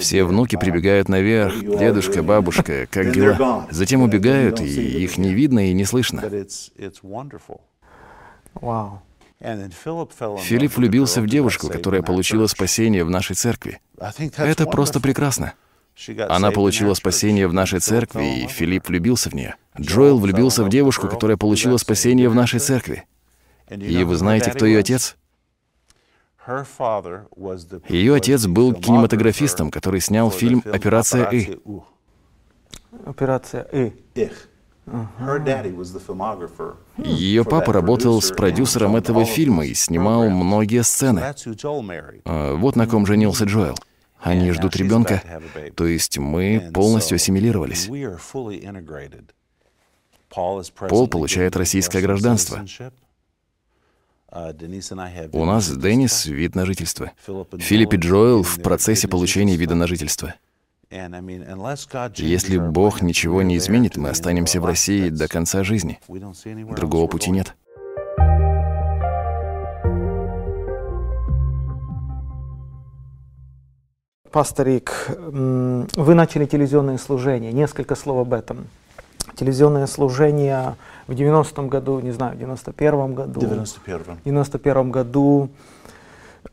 [0.00, 3.66] Все внуки "Dear прибегают наверх, дедушка, good?" бабушка, как дела?
[3.70, 6.22] Затем убегают, и их не видно и не слышно.
[8.54, 9.00] Вау.
[9.00, 9.11] And
[9.42, 13.80] Филипп влюбился в девушку, которая получила спасение в нашей церкви.
[14.36, 15.54] Это просто прекрасно.
[16.28, 19.56] Она получила спасение в нашей церкви, и Филипп влюбился в нее.
[19.78, 23.04] Джоэл влюбился в девушку, которая получила спасение в нашей церкви.
[23.68, 25.16] И вы знаете, кто ее отец?
[27.88, 31.58] Ее отец был кинематографистом, который снял фильм «Операция И».
[33.04, 33.92] Операция И.
[36.98, 41.22] Ее папа работал с продюсером этого фильма и снимал многие сцены.
[42.24, 43.76] А, Вот на ком женился Джоэл.
[44.20, 45.22] Они ждут ребенка,
[45.74, 47.88] то есть мы полностью ассимилировались.
[50.28, 52.64] Пол получает российское гражданство.
[54.34, 56.32] Uh, У нас Денис citizenship.
[56.32, 57.12] вид на жительство.
[57.58, 60.34] Филипп и Джоэл в процессе получения вида на жительство.
[62.18, 64.66] Если Бог ничего не изменит, мы останемся в.
[64.66, 65.98] России до конца жизни.
[66.76, 67.54] Другого пути нет.
[74.30, 77.52] Пасторик, м, вы начали телевизионное служение.
[77.52, 78.66] Несколько слов об этом.
[79.34, 80.76] Телевизионное служение
[81.06, 83.40] в 90-м году, не знаю, в 91-м году.
[83.40, 84.16] 91-м.
[84.16, 85.50] В 91 году.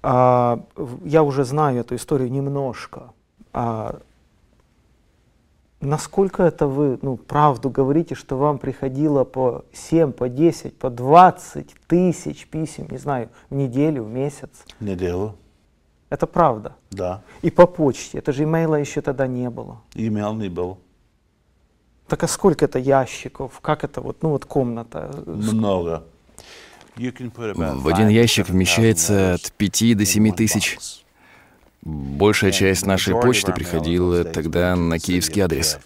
[0.04, 0.62] А,
[1.06, 3.12] я уже знаю эту историю немножко.
[3.54, 4.00] А,
[5.82, 11.76] насколько это вы, ну, правду говорите, что вам приходило по 7, по 10, по 20
[11.88, 14.50] тысяч писем, не знаю, в неделю, в месяц?
[14.80, 15.36] Неделю,
[16.10, 16.76] Это правда.
[16.92, 17.22] да.
[17.42, 18.18] И по почте.
[18.18, 19.82] Это же имейла еще тогда не было.
[19.94, 20.78] Email не был.
[22.08, 23.60] Так а сколько это ящиков?
[23.62, 25.12] Как это вот, ну вот комната?
[25.26, 26.04] Много.
[26.96, 30.78] В один ящик 7,000 вмещается от 5 до in 7 one тысяч.
[31.82, 35.80] Большая часть нашей почты приходила тогда на киевский адрес.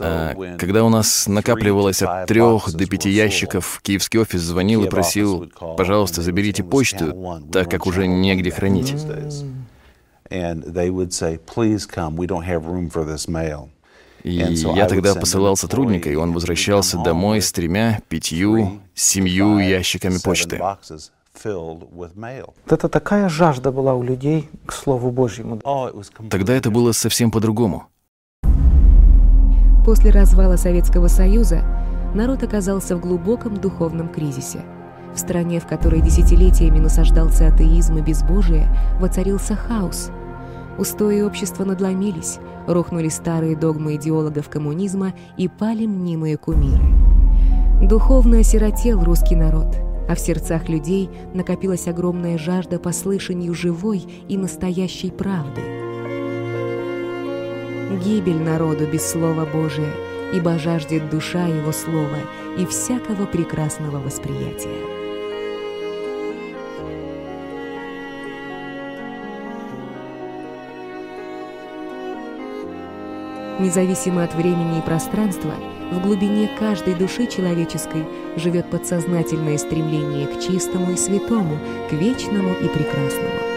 [0.00, 5.50] А, Когда у нас накапливалось от трех до пяти ящиков, киевский офис звонил и просил,
[5.76, 8.94] пожалуйста, заберите почту, так как уже негде хранить.
[14.22, 20.60] И я тогда посылал сотрудника, и он возвращался домой с тремя, пятью, семью ящиками почты.
[21.40, 22.54] Boxes filled with mail.
[22.64, 25.56] Вот это такая жажда была у людей к Слову Божьему.
[25.56, 27.84] Oh, Тогда это было совсем по-другому.
[29.84, 31.62] После развала Советского Союза
[32.14, 34.60] народ оказался в глубоком духовном кризисе.
[35.14, 38.68] В стране, в которой десятилетиями насаждался атеизм и безбожие,
[39.00, 40.10] воцарился хаос.
[40.78, 46.84] Устои общества надломились, рухнули старые догмы идеологов коммунизма и пали мнимые кумиры.
[47.82, 49.76] Духовно осиротел русский народ,
[50.10, 55.60] а в сердцах людей накопилась огромная жажда по слышанию живой и настоящей правды.
[58.04, 59.92] Гибель народу без Слова Божия,
[60.34, 62.18] ибо жаждет душа Его Слова
[62.58, 64.80] и всякого прекрасного восприятия.
[73.60, 75.54] Независимо от времени и пространства,
[75.90, 78.04] в глубине каждой души человеческой
[78.36, 83.50] живет подсознательное стремление к чистому и святому, к вечному и прекрасному.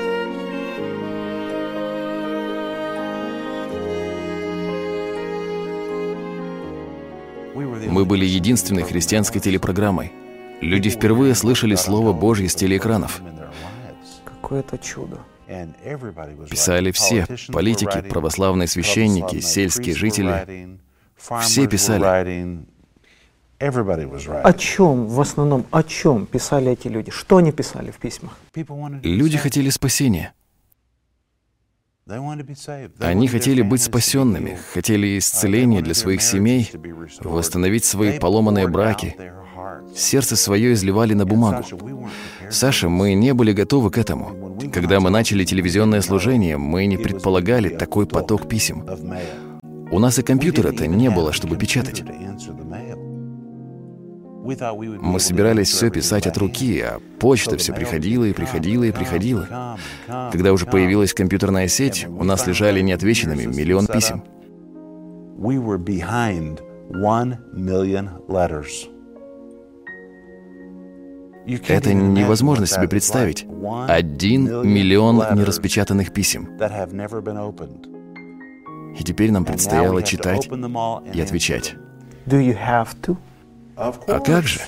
[7.90, 10.12] Мы были единственной христианской телепрограммой.
[10.62, 13.22] Люди впервые слышали Слово Божье с телеэкранов.
[13.22, 13.44] Lives.
[14.24, 15.20] Какое-то чудо.
[16.50, 20.80] Писали все политики, православные священники, сельские жители.
[21.42, 22.04] Все писали.
[23.60, 27.12] О чем, в основном, о чем писали эти люди?
[27.12, 28.38] Что они писали в письмах?
[29.04, 30.34] Люди хотели спасения.
[33.00, 36.70] Они хотели быть спасенными, хотели Uh, исцеления для своих семей,
[37.22, 39.16] восстановить свои поломанные браки.
[39.96, 41.64] Сердце свое изливали на бумагу.
[42.50, 44.58] Саша, мы не были готовы к этому.
[44.74, 48.84] Когда мы начали телевизионное служение, мы не предполагали такой поток писем.
[49.94, 52.04] У нас и компьютера-то не было, чтобы печатать.
[54.44, 59.78] Мы собирались все писать от руки, а почта все приходила и приходила и приходила.
[60.32, 64.24] Когда уже появилась компьютерная сеть, у нас лежали неотвеченными миллион писем.
[71.68, 73.46] Это невозможно себе представить.
[73.88, 76.50] Один миллион нераспечатанных писем.
[78.98, 80.48] И теперь нам предстояло читать
[81.14, 81.76] и отвечать.
[83.76, 84.62] А как же?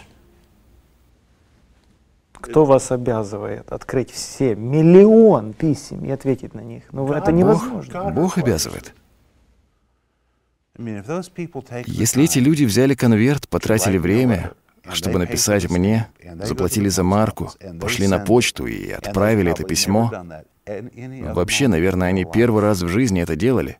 [2.34, 6.84] Кто вас обязывает открыть все миллион писем и ответить на них?
[6.92, 8.12] Ну, это невозможно.
[8.12, 8.94] Бог обязывает.
[10.78, 14.52] Если эти люди взяли конверт, потратили время,
[14.92, 16.08] чтобы написать мне,
[16.44, 20.12] заплатили за марку, пошли на почту и отправили это письмо,
[21.34, 23.80] вообще, наверное, они первый раз в жизни это делали.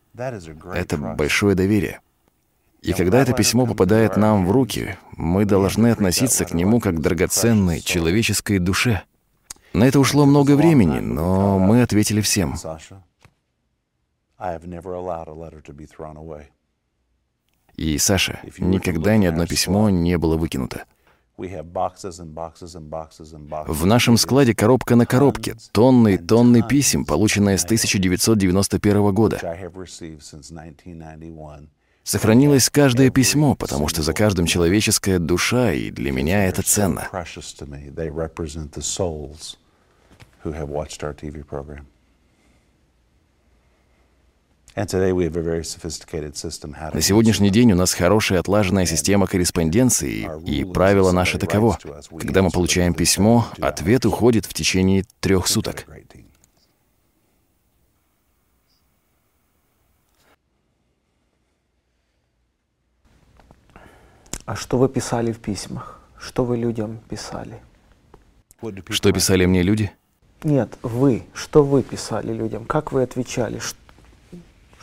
[0.74, 2.02] Это большое доверие.
[2.82, 7.00] И когда это письмо попадает нам в руки, мы должны относиться к нему как к
[7.00, 9.02] драгоценной человеческой душе.
[9.74, 12.56] На это ушло много времени, но мы ответили всем.
[17.76, 20.86] И, Саша, никогда ни одно письмо не было выкинуто.
[23.68, 29.40] В нашем складе коробка на коробке, тонны и тонны писем, полученные с 1991 года.
[32.04, 37.10] Сохранилось каждое письмо, потому что за каждым человеческая душа, и для меня это ценно.
[44.76, 44.86] На
[47.02, 51.78] сегодняшний день у нас хорошая отлаженная система корреспонденции, и правило наше таково.
[52.20, 55.86] Когда мы получаем письмо, ответ уходит в течение трех суток.
[64.46, 66.02] А что вы писали в письмах?
[66.20, 67.62] Что вы людям писали?
[68.90, 69.92] Что писали мне люди?
[70.44, 71.24] Нет, вы.
[71.34, 72.66] Что вы писали людям?
[72.66, 73.60] Как вы отвечали?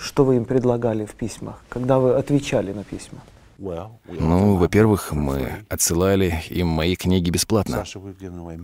[0.02, 3.20] Что вы им предлагали в письмах, когда вы отвечали на письма?
[3.58, 7.84] Ну, во-первых, мы отсылали им мои книги бесплатно.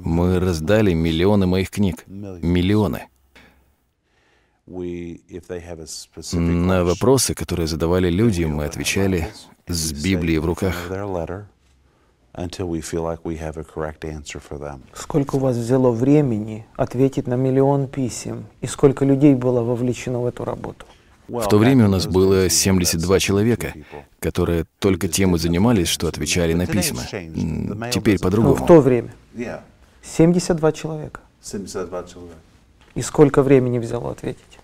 [0.03, 2.05] Мы раздали миллионы моих книг.
[2.09, 3.07] Миллионы.
[6.33, 9.29] На вопросы, которые задавали люди, мы отвечали
[9.69, 10.75] с Библией в руках.
[14.95, 18.47] Сколько у вас взяло времени ответить на миллион писем?
[18.61, 20.85] И сколько людей было вовлечено в эту работу?
[21.29, 23.75] В то время у нас было 72 человека,
[24.19, 27.03] которые только тем и занимались, что отвечали на письма.
[27.93, 28.55] Теперь Ну, по-другому.
[28.55, 29.15] в то время.
[30.03, 31.21] 72 человека.
[32.95, 34.59] И сколько времени взяло ответить?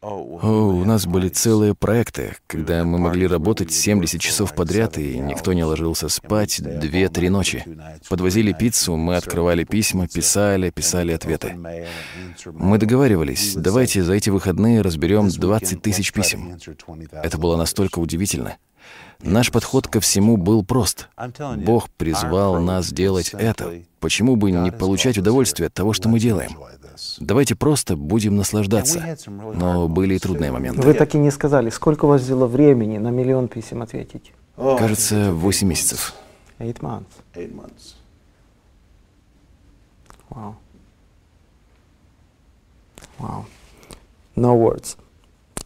[0.00, 5.52] О, у нас были целые проекты, когда мы могли работать 70 часов подряд, и никто
[5.52, 7.64] не ложился спать 2-3 ночи.
[8.08, 11.56] Подвозили пиццу, мы открывали письма, писали, писали ответы.
[12.46, 16.56] Мы договаривались, давайте за эти выходные разберем 20 тысяч писем.
[17.10, 18.56] Это было настолько удивительно.
[19.20, 21.08] Наш подход ко всему был прост.
[21.56, 23.82] Бог призвал нас делать это.
[24.00, 26.56] Почему бы не получать удовольствие от того, что мы делаем?
[27.18, 29.16] Давайте просто будем наслаждаться.
[29.26, 30.82] Но были и трудные моменты.
[30.82, 34.32] Вы так и не сказали, сколько у вас взяло времени на миллион писем ответить?
[34.56, 36.14] Кажется, 8 месяцев.
[36.58, 37.94] Eight months.
[40.30, 40.56] Wow.
[43.20, 43.44] Wow.
[44.36, 44.96] No words.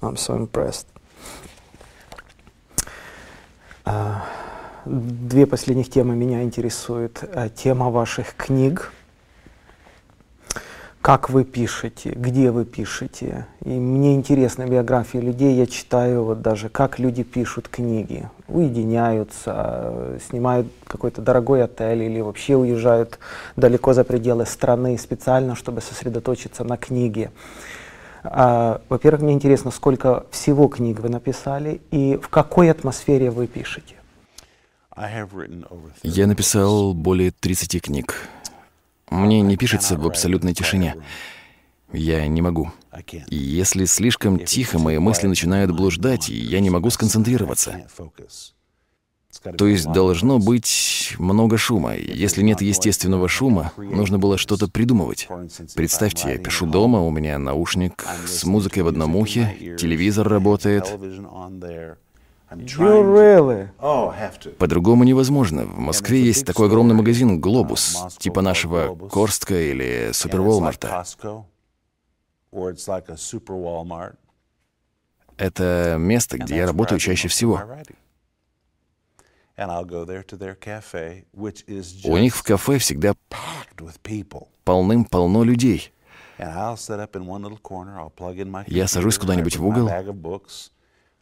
[0.02, 0.86] I'm so impressed.
[3.84, 4.24] А,
[4.84, 7.22] Две последних темы меня интересуют.
[7.34, 8.92] А, Тема ваших книг.
[11.00, 13.46] Как вы пишете, где вы пишете.
[13.64, 15.54] И мне интересна биография людей.
[15.54, 18.28] Я читаю вот даже, как люди пишут книги.
[18.46, 23.18] Уединяются, снимают какой-то дорогой отель или вообще уезжают
[23.56, 27.32] далеко за пределы страны специально, чтобы сосредоточиться на книге.
[28.24, 33.96] А, Во-первых, мне интересно, сколько всего книг вы написали и в какой атмосфере вы пишете.
[36.02, 38.28] Я написал более 30 книг.
[39.10, 40.96] Мне не пишется в абсолютной тишине.
[41.92, 42.72] Я не могу.
[43.28, 47.86] И если слишком тихо, мои мысли начинают блуждать, и я не могу сконцентрироваться.
[49.40, 51.94] То есть должно быть много шума.
[51.96, 55.28] Если нет естественного шума, нужно было что-то придумывать.
[55.74, 60.84] Представьте, я пишу дома, у меня наушник с музыкой в одном ухе, телевизор работает.
[62.50, 63.68] Really?
[64.58, 65.64] По-другому невозможно.
[65.64, 71.06] В Москве есть такой огромный магазин «Глобус», типа нашего Корстка или Супер Волмарта.
[75.38, 77.62] Это место, где я работаю чаще всего.
[82.04, 83.14] У них в кафе всегда
[84.64, 85.92] полным-полно людей.
[86.38, 86.76] Я
[88.88, 89.90] сажусь куда-нибудь в угол,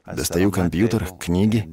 [0.06, 1.66] достаю компьютер, книги.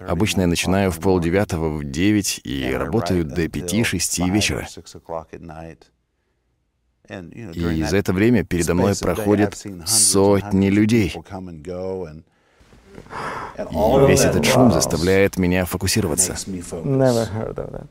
[0.00, 4.66] Обычно я начинаю в полдевятого, в девять и работаю до пяти-шести вечера.
[7.08, 11.14] И за это время передо мной проходят сотни людей.
[13.58, 16.32] И весь этот шум заставляет меня фокусироваться.
[16.32, 17.86] Never heard of that.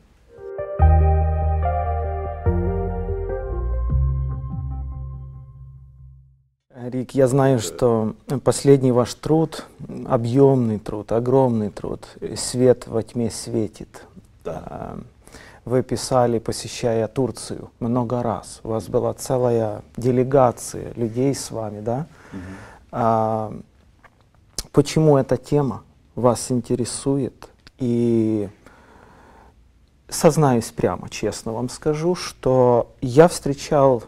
[6.90, 9.66] Рик, я знаю, что последний ваш труд,
[10.08, 14.04] объемный труд, огромный труд, «Свет во тьме светит».
[14.46, 15.00] А,
[15.64, 18.60] Вы писали, посещая Турцию, много раз.
[18.64, 22.06] У вас была целая делегация людей с вами, да?
[22.92, 23.52] А,
[24.76, 25.84] почему эта тема
[26.16, 27.48] вас интересует?
[27.78, 28.50] И
[30.10, 34.04] сознаюсь прямо, честно вам скажу, что я встречал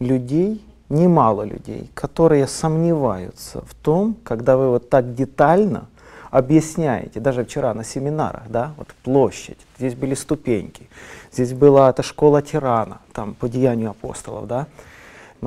[0.00, 5.86] людей, немало людей, которые сомневаются в том, когда вы вот так детально
[6.32, 10.88] объясняете, даже вчера на семинарах, да, вот площадь, здесь были ступеньки,
[11.32, 14.66] здесь была эта школа тирана, там по деянию апостолов, да,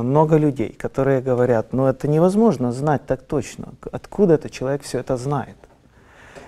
[0.04, 5.18] много людей, которые говорят, ну это невозможно знать так точно, откуда этот человек все это
[5.18, 5.58] знает.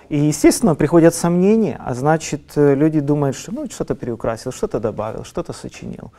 [0.10, 5.24] И, естественно, приходят сомнения, а значит, э, люди думают, что ну, что-то переукрасил, что-то добавил,
[5.24, 6.12] что-то сочинил.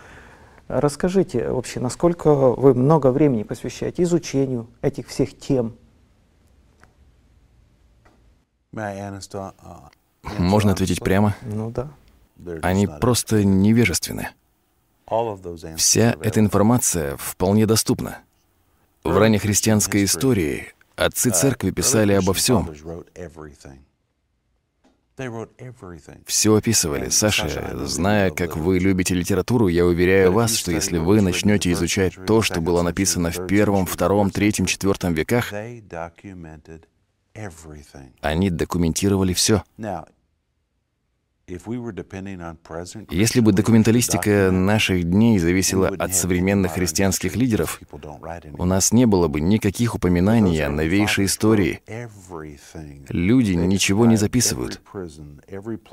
[0.66, 5.74] Расскажите вообще, насколько вы много времени посвящаете изучению этих всех тем?
[10.38, 11.36] Можно ответить прямо?
[11.42, 11.88] Ну да.
[12.62, 14.30] Они просто невежественны.
[15.76, 18.18] Вся эта информация вполне доступна.
[19.04, 22.70] В раннехристианской истории отцы церкви писали обо всем.
[26.26, 27.10] Все описывали.
[27.10, 32.40] Саша, зная, как вы любите литературу, я уверяю вас, что если вы начнете изучать то,
[32.40, 35.52] что было написано в первом, втором, третьем, четвертом веках,
[38.20, 39.62] они документировали все.
[43.10, 47.80] Если бы документалистика наших дней зависела от современных христианских лидеров,
[48.58, 51.80] у нас не было бы никаких упоминаний о новейшей истории.
[53.08, 54.80] Люди ничего не записывают.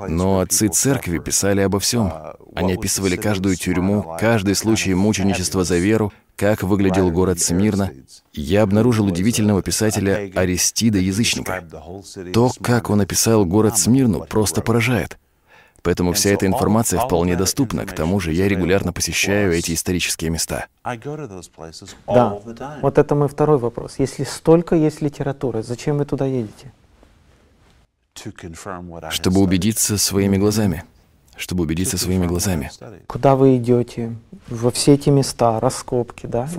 [0.08, 2.12] Но отцы церкви писали обо всем.
[2.56, 7.92] Они описывали каждую тюрьму, каждый случай мученичества за веру, как выглядел город Смирна.
[8.32, 11.68] Я обнаружил удивительного писателя Аристида Язычника.
[12.34, 15.18] То, как он описал город Смирну, просто поражает.
[15.82, 17.86] Поэтому вся эта информация вполне доступна.
[17.86, 20.68] К тому же я регулярно посещаю эти исторические места.
[22.08, 22.40] Да,
[22.82, 23.96] вот это мой второй вопрос.
[23.98, 26.72] Если столько есть литературы, зачем вы туда едете?
[29.10, 30.84] Чтобы убедиться своими глазами.
[31.36, 32.70] Чтобы убедиться своими глазами.
[33.08, 34.16] Куда вы идете?
[34.50, 36.50] Во все эти места, раскопки, да?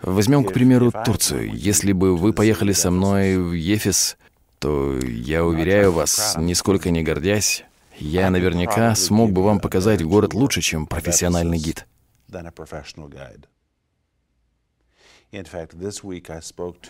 [0.00, 1.54] Возьмем, к примеру, Турцию.
[1.54, 4.16] Если бы вы поехали со мной в Ефес,
[4.58, 7.64] то я уверяю вас, нисколько не гордясь,
[7.98, 11.86] я наверняка смог бы вам показать город лучше, чем профессиональный гид.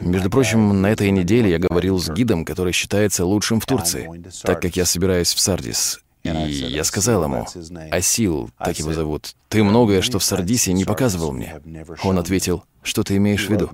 [0.01, 4.09] Между прочим, на этой неделе я говорил с гидом, который считается лучшим в Турции,
[4.43, 6.01] так как я собираюсь в Сардис.
[6.23, 7.47] И я сказал ему,
[7.91, 11.61] «Асил, так его зовут, ты многое, что в Сардисе, не показывал мне».
[12.05, 13.71] Он ответил, «Что ты имеешь в виду?»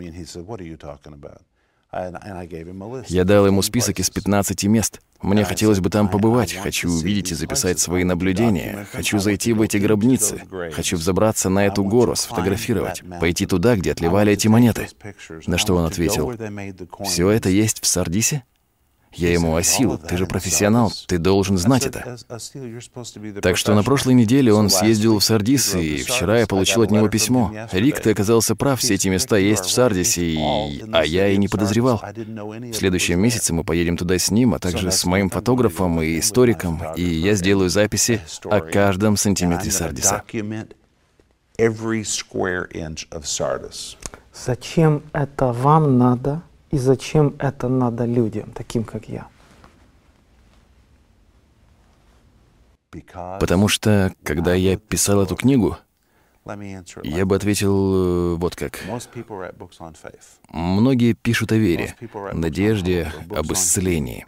[3.08, 5.00] Я дал ему список из 15 мест.
[5.22, 9.78] Мне хотелось бы там побывать, хочу увидеть и записать свои наблюдения, хочу зайти в эти
[9.78, 10.42] гробницы,
[10.72, 14.88] хочу взобраться на эту гору, сфотографировать, пойти туда, где отливали эти монеты.
[15.46, 16.32] На что он ответил,
[17.04, 18.44] «Все это есть в Сардисе?»
[19.14, 22.16] Я ему осил, ты же профессионал, ты должен знать это.
[23.42, 27.08] Так что на прошлой неделе он съездил в Сардис, и вчера я получил от него
[27.08, 27.52] письмо.
[27.72, 30.84] Рик, ты оказался прав, все эти места есть в Сардисе, и...
[30.92, 32.02] а я и не подозревал.
[32.02, 36.82] В следующем месяце мы поедем туда с ним, а также с моим фотографом и историком,
[36.96, 40.22] и я сделаю записи о каждом сантиметре Сардиса.
[44.34, 46.42] Зачем это вам надо?
[46.74, 49.28] И зачем это надо людям, таким как я?
[53.38, 55.78] Потому что, когда я писал эту книгу,
[57.04, 58.80] я бы ответил э, вот как.
[60.48, 61.94] Многие пишут о вере,
[62.32, 64.26] надежде, об исцелении.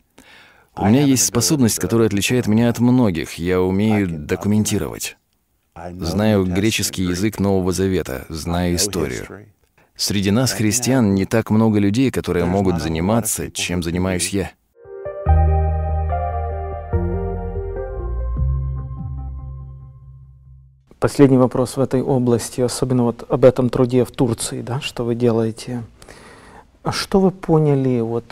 [0.77, 3.35] У меня есть способность, которая отличает меня от многих.
[3.39, 5.17] Я умею документировать.
[5.75, 9.49] Знаю греческий язык Нового Завета, знаю историю.
[9.99, 14.51] Среди нас, христиан, не так много людей, которые могут заниматься, чем занимаюсь я.
[20.99, 25.15] Последний вопрос в этой области, особенно вот об этом труде в Турции, да, что вы
[25.15, 25.83] делаете.
[26.83, 28.25] А что вы поняли вот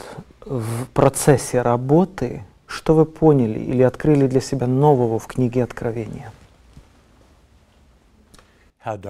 [0.44, 6.30] в процессе работы, что вы поняли или открыли для себя нового в книге Откровения?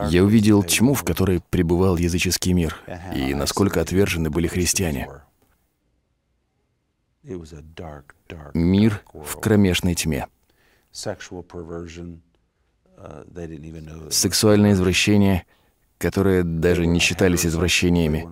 [0.09, 2.77] Я увидел тьму, в которой пребывал языческий мир,
[3.14, 5.09] и насколько отвержены были христиане.
[8.55, 10.29] Мир в кромешной тьме.
[14.11, 15.45] Сексуальное извращение,
[15.99, 18.29] которые даже не считались извращениями.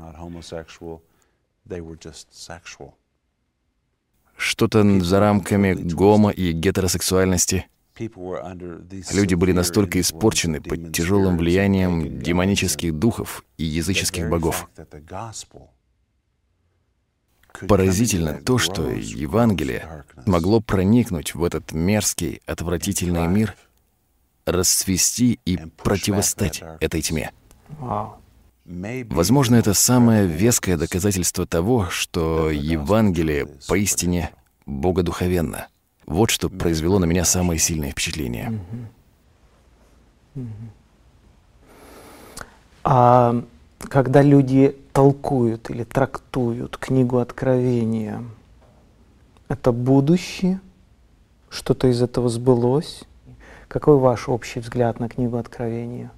[4.36, 7.66] Что-то за рамками гомо и гетеросексуальности.
[7.98, 14.68] Люди были настолько испорчены под тяжелым влиянием демонических духов и языческих богов.
[17.68, 23.54] Поразительно то, что Евангелие могло проникнуть в этот мерзкий, отвратительный мир,
[24.46, 27.30] расцвести и противостать этой тьме.
[28.64, 34.30] Возможно, это самое веское доказательство того, что Евангелие поистине
[34.66, 35.68] богодуховенно.
[36.12, 38.60] Вот что произвело на меня самое сильное впечатление.
[42.84, 43.42] А
[43.78, 48.22] когда люди толкуют или трактуют книгу Откровения,
[49.48, 50.60] это будущее,
[51.48, 53.04] что-то из этого сбылось.
[53.68, 56.10] Какой ваш общий взгляд на книгу Откровения?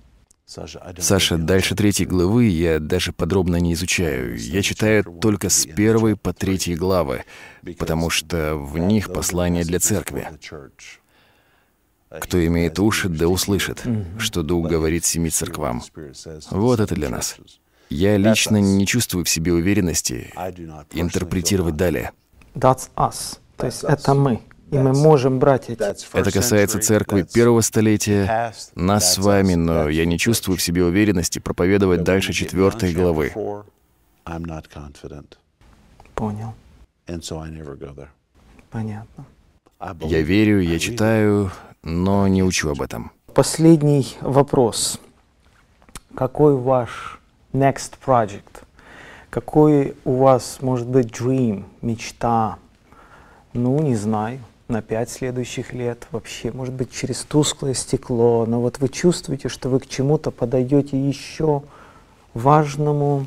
[0.47, 4.39] Саша, дальше третьей главы я даже подробно не изучаю.
[4.39, 7.25] Я читаю только с первой по третьей главы,
[7.79, 10.29] потому что в них послание для церкви.
[12.21, 13.83] Кто имеет уши, да услышит,
[14.19, 15.83] что Дух говорит семи церквам.
[16.51, 17.37] Вот это для нас.
[17.89, 20.33] Я лично не чувствую в себе уверенности
[20.93, 22.13] интерпретировать далее.
[22.55, 23.39] That's us.
[23.57, 24.41] То есть это мы.
[24.75, 25.83] И мы можем брать эти.
[26.17, 31.39] Это касается церкви первого столетия, нас с вами, но я не чувствую в себе уверенности
[31.39, 33.33] проповедовать дальше четвертой главы.
[36.15, 36.55] Понял.
[38.71, 39.27] Понятно.
[40.01, 41.53] Я верю, я читаю,
[41.85, 43.13] но не учу об этом.
[43.33, 44.99] Последний вопрос.
[46.17, 47.21] Какой ваш
[47.53, 48.63] next project?
[49.31, 52.59] Какой у вас может быть dream, мечта?
[53.53, 58.79] Ну, не знаю на пять следующих лет, вообще, может быть, через тусклое стекло, но вот
[58.79, 61.63] вы чувствуете, что вы к чему-то подаете еще
[62.33, 63.27] важному,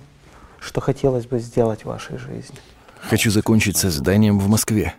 [0.60, 2.58] что хотелось бы сделать в вашей жизни.
[3.00, 4.96] Хочу закончить созданием в Москве.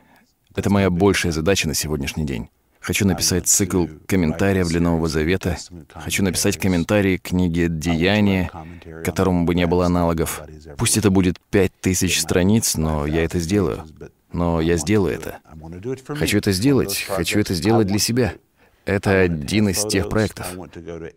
[0.54, 2.48] Это моя большая задача на сегодняшний день.
[2.80, 5.58] Хочу написать цикл комментариев для Нового Завета.
[5.92, 8.50] Хочу написать комментарии к книге «Деяния»,
[9.04, 10.42] которому бы не было аналогов.
[10.76, 13.84] Пусть это будет пять тысяч страниц, но я это сделаю
[14.32, 15.38] но я сделаю это.
[16.06, 18.34] Хочу это сделать, хочу это сделать для себя.
[18.84, 20.46] Это один из тех проектов.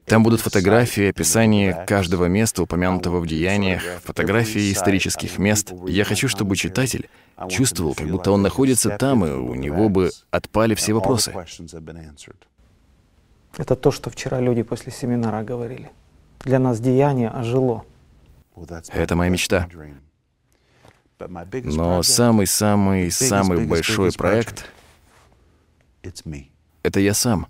[0.06, 5.72] Там будут фотографии, описание каждого места, упомянутого в деяниях, фотографии исторических мест.
[5.88, 7.10] Я хочу, чтобы читатель
[7.50, 11.34] чувствовал, как будто он находится там, и у него бы отпали все вопросы.
[13.58, 15.92] Это то, что вчера люди после семинара говорили.
[16.42, 17.86] Для нас деяние ожило.
[18.90, 19.70] Это моя мечта.
[21.64, 24.66] Но самый-самый-самый большой проект—
[26.84, 27.48] это я сам.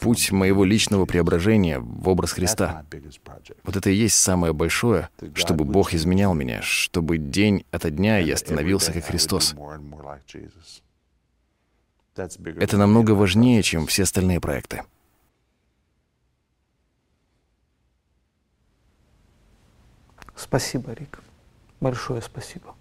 [0.00, 2.86] Путь моего личного преображения в образ Христа.
[3.64, 8.36] Вот это и есть самое большое, чтобы Бог изменял меня, чтобы день ото дня я
[8.36, 9.54] становился как Христос.
[12.14, 14.82] Это намного важнее, чем все остальные проекты.
[20.42, 21.20] Спасибо, Рик.
[21.80, 22.74] Большое спасибо.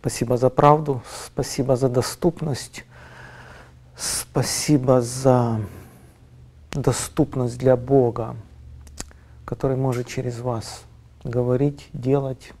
[0.00, 2.84] Спасибо за правду, спасибо за доступность,
[3.96, 5.60] спасибо за
[6.72, 8.36] доступность для Бога,
[9.44, 10.82] который может через вас
[11.24, 12.52] говорить, делать.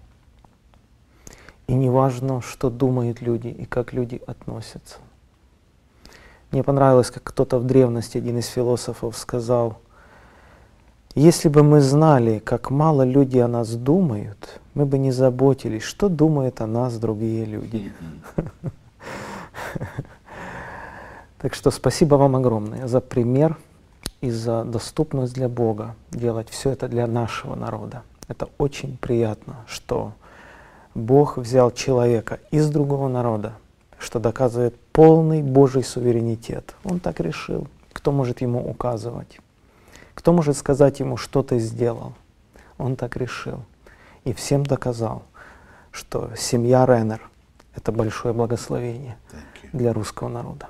[1.66, 4.98] И не важно, что думают люди и как люди относятся.
[6.50, 9.80] Мне понравилось, как кто-то в древности, один из философов, сказал–
[11.14, 16.08] если бы мы знали, как мало люди о нас думают, мы бы не заботились, что
[16.08, 17.92] думают о нас другие люди.
[21.38, 23.56] Так что спасибо вам огромное за пример
[24.20, 28.02] и за доступность для Бога делать все это для нашего народа.
[28.26, 30.14] Это очень приятно, что
[30.96, 33.52] Бог взял человека из другого народа,
[34.00, 36.74] что доказывает полный Божий суверенитет.
[36.82, 37.68] Он так решил.
[37.92, 39.38] Кто может ему указывать?
[40.18, 42.12] Кто может сказать ему, что ты сделал?
[42.76, 43.62] Он так решил.
[44.24, 45.22] И всем доказал,
[45.92, 47.20] что семья Реннер—
[47.76, 49.16] это большое благословение
[49.72, 50.66] для русского народа.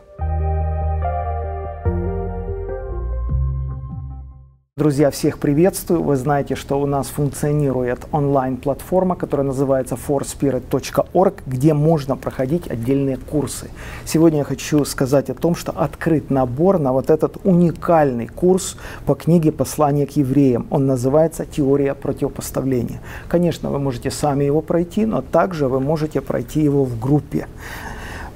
[4.79, 6.05] Друзья, всех приветствую.
[6.05, 13.71] Вы знаете, что у нас функционирует онлайн-платформа, которая называется forspirit.org, где можно проходить отдельные курсы.
[14.05, 19.17] Сегодня я хочу сказать о том, что открыт набор на вот этот уникальный курс по
[19.17, 20.69] книге «Послание к евреям».
[20.71, 23.01] Он называется «Теория противопоставления».
[23.27, 27.49] Конечно, вы можете сами его пройти, но также вы можете пройти его в группе.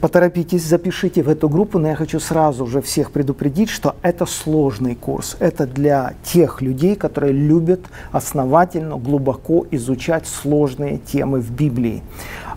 [0.03, 4.97] Поторопитесь, запишите в эту группу, но я хочу сразу же всех предупредить, что это сложный
[4.97, 5.37] курс.
[5.39, 12.03] Это для тех людей, которые любят основательно, глубоко изучать сложные темы в Библии.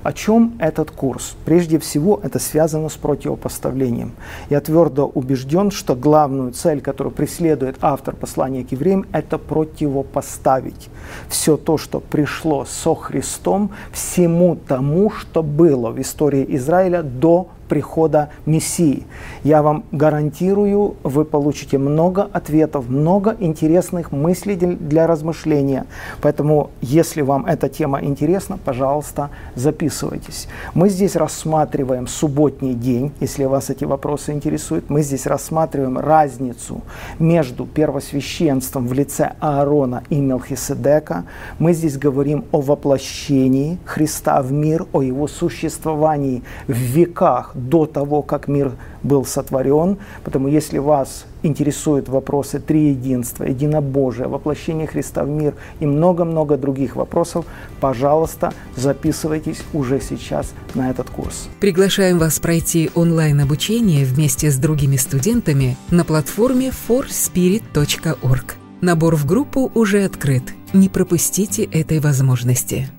[0.06, 1.36] О чем этот курс?
[1.46, 4.12] Прежде всего, это связано с противопоставлением.
[4.52, 10.90] Я твердо убежден, что главную цель, которую преследует автор послания к евреям, это противопоставить
[11.28, 18.30] все то, что пришло со Христом, всему тому, что было в истории Израиля до прихода
[18.46, 19.06] Мессии.
[19.44, 25.86] Я вам гарантирую, вы получите много ответов, много интересных мыслей для размышления.
[26.22, 30.48] Поэтому, если вам эта тема интересна, пожалуйста, записывайтесь.
[30.74, 34.90] Мы здесь рассматриваем субботний день, если вас эти вопросы интересуют.
[34.90, 36.82] Мы здесь рассматриваем разницу
[37.20, 41.26] между первосвященством в лице Аарона и Мелхиседека.
[41.60, 48.22] Мы здесь говорим о воплощении Христа в мир, о его существовании в веках до того,
[48.22, 49.98] как мир был сотворен.
[50.24, 57.46] Поэтому если вас интересуют вопросы триединства, единобожия, воплощения Христа в мир и много-много других вопросов,
[57.80, 61.50] пожалуйста, записывайтесь уже сейчас на этот курс.
[61.60, 68.56] Приглашаем вас пройти онлайн-обучение вместе с другими студентами на платформе forspirit.org.
[68.82, 70.44] Набор в группу уже открыт.
[70.74, 72.90] Не пропустите этой возможности.